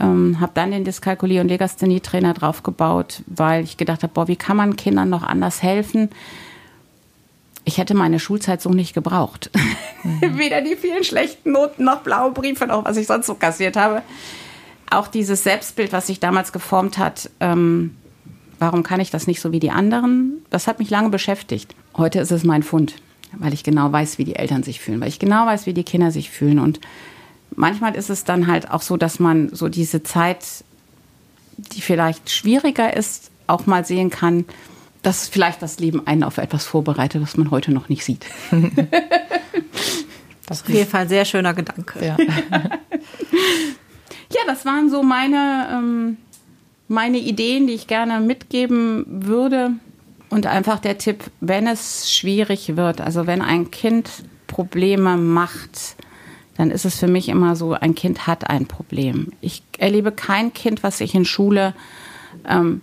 Ähm, 0.00 0.40
habe 0.40 0.52
dann 0.54 0.70
den 0.70 0.84
Dyskalkulie- 0.84 1.40
und 1.40 1.48
Legasthenie-Trainer 1.48 2.34
draufgebaut, 2.34 3.22
weil 3.26 3.64
ich 3.64 3.76
gedacht 3.76 4.02
habe, 4.02 4.12
boah, 4.12 4.28
wie 4.28 4.36
kann 4.36 4.56
man 4.56 4.76
Kindern 4.76 5.08
noch 5.08 5.22
anders 5.22 5.62
helfen? 5.62 6.10
Ich 7.64 7.78
hätte 7.78 7.94
meine 7.94 8.20
Schulzeit 8.20 8.62
so 8.62 8.70
nicht 8.70 8.94
gebraucht. 8.94 9.50
Mhm. 10.02 10.20
Weder 10.38 10.62
die 10.62 10.76
vielen 10.76 11.04
schlechten 11.04 11.52
Noten 11.52 11.84
noch 11.84 12.00
blaue 12.00 12.32
Briefe 12.32 12.66
noch 12.66 12.84
was 12.84 12.96
ich 12.96 13.06
sonst 13.06 13.26
so 13.26 13.34
kassiert 13.34 13.76
habe. 13.76 14.02
Auch 14.90 15.08
dieses 15.08 15.42
Selbstbild, 15.42 15.92
was 15.92 16.06
sich 16.06 16.20
damals 16.20 16.52
geformt 16.52 16.96
hat, 16.98 17.30
ähm, 17.40 17.96
Warum 18.58 18.82
kann 18.82 19.00
ich 19.00 19.10
das 19.10 19.26
nicht 19.26 19.40
so 19.40 19.52
wie 19.52 19.60
die 19.60 19.70
anderen? 19.70 20.44
Das 20.50 20.66
hat 20.66 20.78
mich 20.78 20.90
lange 20.90 21.10
beschäftigt. 21.10 21.74
Heute 21.96 22.20
ist 22.20 22.30
es 22.30 22.44
mein 22.44 22.62
Fund, 22.62 22.94
weil 23.32 23.52
ich 23.52 23.64
genau 23.64 23.92
weiß, 23.92 24.18
wie 24.18 24.24
die 24.24 24.36
Eltern 24.36 24.62
sich 24.62 24.80
fühlen, 24.80 25.00
weil 25.00 25.08
ich 25.08 25.18
genau 25.18 25.46
weiß, 25.46 25.66
wie 25.66 25.74
die 25.74 25.84
Kinder 25.84 26.10
sich 26.10 26.30
fühlen. 26.30 26.58
Und 26.58 26.80
manchmal 27.54 27.94
ist 27.94 28.10
es 28.10 28.24
dann 28.24 28.46
halt 28.46 28.70
auch 28.70 28.82
so, 28.82 28.96
dass 28.96 29.20
man 29.20 29.54
so 29.54 29.68
diese 29.68 30.02
Zeit, 30.02 30.64
die 31.58 31.80
vielleicht 31.80 32.30
schwieriger 32.30 32.96
ist, 32.96 33.30
auch 33.46 33.66
mal 33.66 33.84
sehen 33.84 34.10
kann, 34.10 34.44
dass 35.02 35.28
vielleicht 35.28 35.62
das 35.62 35.78
Leben 35.78 36.06
einen 36.06 36.24
auf 36.24 36.38
etwas 36.38 36.64
vorbereitet, 36.64 37.22
was 37.22 37.36
man 37.36 37.50
heute 37.50 37.72
noch 37.72 37.88
nicht 37.88 38.04
sieht. 38.04 38.26
Das 40.48 40.58
ist 40.58 40.68
auf 40.68 40.74
jeden 40.74 40.88
Fall 40.88 41.00
ein 41.00 41.08
sehr 41.08 41.24
schöner 41.24 41.54
Gedanke. 41.54 42.06
Ja. 42.06 42.16
Ja, 44.32 44.40
das 44.46 44.64
waren 44.64 44.90
so 44.90 45.02
meine, 45.02 45.68
ähm, 45.72 46.16
meine 46.88 47.18
Ideen, 47.18 47.66
die 47.66 47.74
ich 47.74 47.86
gerne 47.86 48.20
mitgeben 48.20 49.04
würde. 49.08 49.72
Und 50.28 50.46
einfach 50.46 50.80
der 50.80 50.98
Tipp, 50.98 51.24
wenn 51.40 51.66
es 51.66 52.12
schwierig 52.12 52.76
wird, 52.76 53.00
also 53.00 53.26
wenn 53.26 53.42
ein 53.42 53.70
Kind 53.70 54.10
Probleme 54.48 55.16
macht, 55.16 55.96
dann 56.56 56.70
ist 56.70 56.84
es 56.84 56.98
für 56.98 57.06
mich 57.06 57.28
immer 57.28 57.54
so, 57.54 57.72
ein 57.72 57.94
Kind 57.94 58.26
hat 58.26 58.48
ein 58.48 58.66
Problem. 58.66 59.32
Ich 59.40 59.62
erlebe 59.78 60.10
kein 60.10 60.52
Kind, 60.52 60.82
was 60.82 60.98
sich 60.98 61.14
in 61.14 61.24
Schule 61.24 61.74
ähm, 62.48 62.80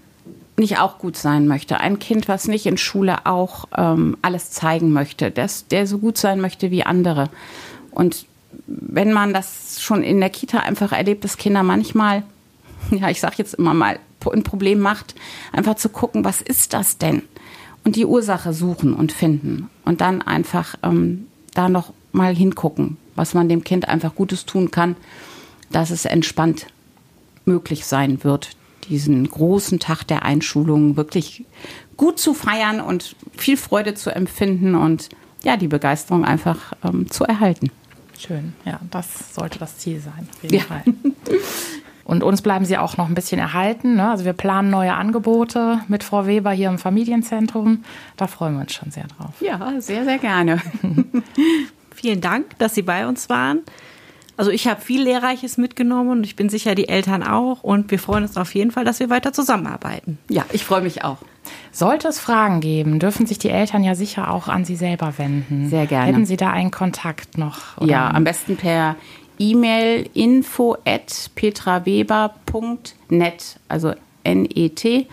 nicht 0.57 0.79
auch 0.79 0.99
gut 0.99 1.17
sein 1.17 1.47
möchte. 1.47 1.79
Ein 1.79 1.99
Kind, 1.99 2.27
was 2.27 2.47
nicht 2.47 2.65
in 2.65 2.77
Schule 2.77 3.25
auch 3.25 3.65
ähm, 3.75 4.17
alles 4.21 4.51
zeigen 4.51 4.91
möchte, 4.91 5.31
das, 5.31 5.67
der 5.67 5.87
so 5.87 5.97
gut 5.97 6.17
sein 6.17 6.39
möchte 6.39 6.71
wie 6.71 6.83
andere. 6.83 7.29
Und 7.91 8.25
wenn 8.67 9.11
man 9.11 9.33
das 9.33 9.81
schon 9.81 10.03
in 10.03 10.19
der 10.19 10.29
Kita 10.29 10.59
einfach 10.59 10.91
erlebt, 10.91 11.23
dass 11.23 11.37
Kinder 11.37 11.63
manchmal, 11.63 12.23
ja, 12.91 13.09
ich 13.09 13.19
sag 13.19 13.37
jetzt 13.37 13.55
immer 13.55 13.73
mal, 13.73 13.99
ein 14.31 14.43
Problem 14.43 14.79
macht, 14.79 15.15
einfach 15.51 15.75
zu 15.75 15.89
gucken, 15.89 16.23
was 16.23 16.41
ist 16.41 16.73
das 16.73 16.97
denn? 16.97 17.23
Und 17.83 17.97
die 17.97 18.05
Ursache 18.05 18.53
suchen 18.53 18.93
und 18.93 19.11
finden. 19.11 19.69
Und 19.83 19.99
dann 19.99 20.21
einfach 20.21 20.75
ähm, 20.83 21.27
da 21.53 21.67
noch 21.67 21.91
mal 22.13 22.33
hingucken, 22.33 22.97
was 23.15 23.33
man 23.33 23.49
dem 23.49 23.63
Kind 23.65 23.89
einfach 23.89 24.15
Gutes 24.15 24.45
tun 24.45 24.71
kann, 24.71 24.95
dass 25.71 25.89
es 25.89 26.05
entspannt 26.05 26.67
möglich 27.45 27.85
sein 27.85 28.23
wird, 28.23 28.51
diesen 28.87 29.27
großen 29.29 29.79
Tag 29.79 30.03
der 30.05 30.23
Einschulung 30.23 30.95
wirklich 30.95 31.43
gut 31.97 32.19
zu 32.19 32.33
feiern 32.33 32.79
und 32.79 33.15
viel 33.35 33.57
Freude 33.57 33.93
zu 33.93 34.15
empfinden 34.15 34.75
und 34.75 35.09
ja, 35.43 35.57
die 35.57 35.67
Begeisterung 35.67 36.23
einfach 36.23 36.73
ähm, 36.85 37.09
zu 37.09 37.25
erhalten. 37.25 37.69
Schön, 38.17 38.53
ja, 38.63 38.79
das 38.91 39.33
sollte 39.35 39.59
das 39.59 39.77
Ziel 39.79 39.99
sein, 39.99 40.29
auf 40.33 40.43
jeden 40.43 40.55
Ja. 40.55 40.61
Fall. 40.61 40.83
Und 42.05 42.23
uns 42.23 42.41
bleiben 42.41 42.65
sie 42.65 42.77
auch 42.77 42.97
noch 42.97 43.07
ein 43.07 43.15
bisschen 43.15 43.39
erhalten. 43.39 43.95
Ne? 43.95 44.09
Also 44.09 44.25
wir 44.25 44.33
planen 44.33 44.69
neue 44.69 44.93
Angebote 44.93 45.79
mit 45.87 46.03
Frau 46.03 46.27
Weber 46.27 46.51
hier 46.51 46.69
im 46.69 46.77
Familienzentrum. 46.77 47.83
Da 48.17 48.27
freuen 48.27 48.55
wir 48.55 48.61
uns 48.61 48.73
schon 48.73 48.91
sehr 48.91 49.05
drauf. 49.07 49.33
Ja, 49.39 49.79
sehr, 49.79 50.03
sehr 50.03 50.17
gerne. 50.17 50.61
Vielen 51.95 52.21
Dank, 52.21 52.57
dass 52.59 52.75
Sie 52.75 52.81
bei 52.81 53.07
uns 53.07 53.29
waren. 53.29 53.59
Also 54.35 54.49
ich 54.49 54.67
habe 54.67 54.81
viel 54.81 55.03
Lehrreiches 55.03 55.57
mitgenommen 55.57 56.09
und 56.09 56.23
ich 56.25 56.35
bin 56.35 56.49
sicher, 56.49 56.73
die 56.75 56.89
Eltern 56.89 57.23
auch. 57.23 57.63
Und 57.63 57.91
wir 57.91 57.99
freuen 57.99 58.23
uns 58.23 58.35
auf 58.35 58.53
jeden 58.55 58.71
Fall, 58.71 58.83
dass 58.83 58.99
wir 58.99 59.09
weiter 59.09 59.31
zusammenarbeiten. 59.31 60.17
Ja, 60.27 60.43
ich 60.51 60.65
freue 60.65 60.81
mich 60.81 61.03
auch. 61.03 61.17
Sollte 61.71 62.07
es 62.07 62.19
Fragen 62.19 62.59
geben, 62.59 62.99
dürfen 62.99 63.25
sich 63.27 63.37
die 63.37 63.49
Eltern 63.49 63.83
ja 63.83 63.95
sicher 63.95 64.31
auch 64.31 64.47
an 64.47 64.65
Sie 64.65 64.75
selber 64.75 65.13
wenden. 65.17 65.69
Sehr 65.69 65.85
gerne. 65.85 66.07
Hätten 66.07 66.25
Sie 66.25 66.37
da 66.37 66.49
einen 66.49 66.71
Kontakt 66.71 67.37
noch? 67.37 67.77
oder? 67.77 67.91
Ja, 67.91 68.09
am 68.09 68.23
besten 68.23 68.57
per 68.57 68.95
E-Mail 69.39 70.09
info 70.13 70.77
at 70.85 71.31
petraweber.net, 71.35 73.59
also 73.67 73.93
N-E-T. 74.23 75.07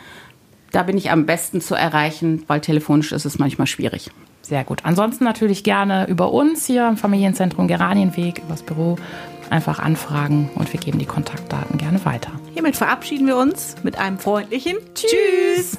Da 0.72 0.82
bin 0.84 0.96
ich 0.96 1.10
am 1.10 1.26
besten 1.26 1.60
zu 1.60 1.74
erreichen, 1.74 2.44
weil 2.46 2.60
telefonisch 2.60 3.12
ist 3.12 3.24
es 3.24 3.38
manchmal 3.38 3.66
schwierig. 3.66 4.10
Sehr 4.42 4.64
gut. 4.64 4.80
Ansonsten 4.84 5.24
natürlich 5.24 5.64
gerne 5.64 6.06
über 6.08 6.32
uns 6.32 6.66
hier 6.66 6.88
im 6.88 6.96
Familienzentrum 6.96 7.68
Geranienweg, 7.68 8.38
übers 8.38 8.62
Büro 8.62 8.96
einfach 9.50 9.78
anfragen 9.78 10.50
und 10.54 10.72
wir 10.72 10.80
geben 10.80 10.98
die 10.98 11.06
Kontaktdaten 11.06 11.78
gerne 11.78 12.04
weiter. 12.04 12.30
Hiermit 12.52 12.76
verabschieden 12.76 13.26
wir 13.26 13.36
uns 13.36 13.76
mit 13.82 13.98
einem 13.98 14.18
freundlichen 14.18 14.78
Tschüss. 14.94 15.78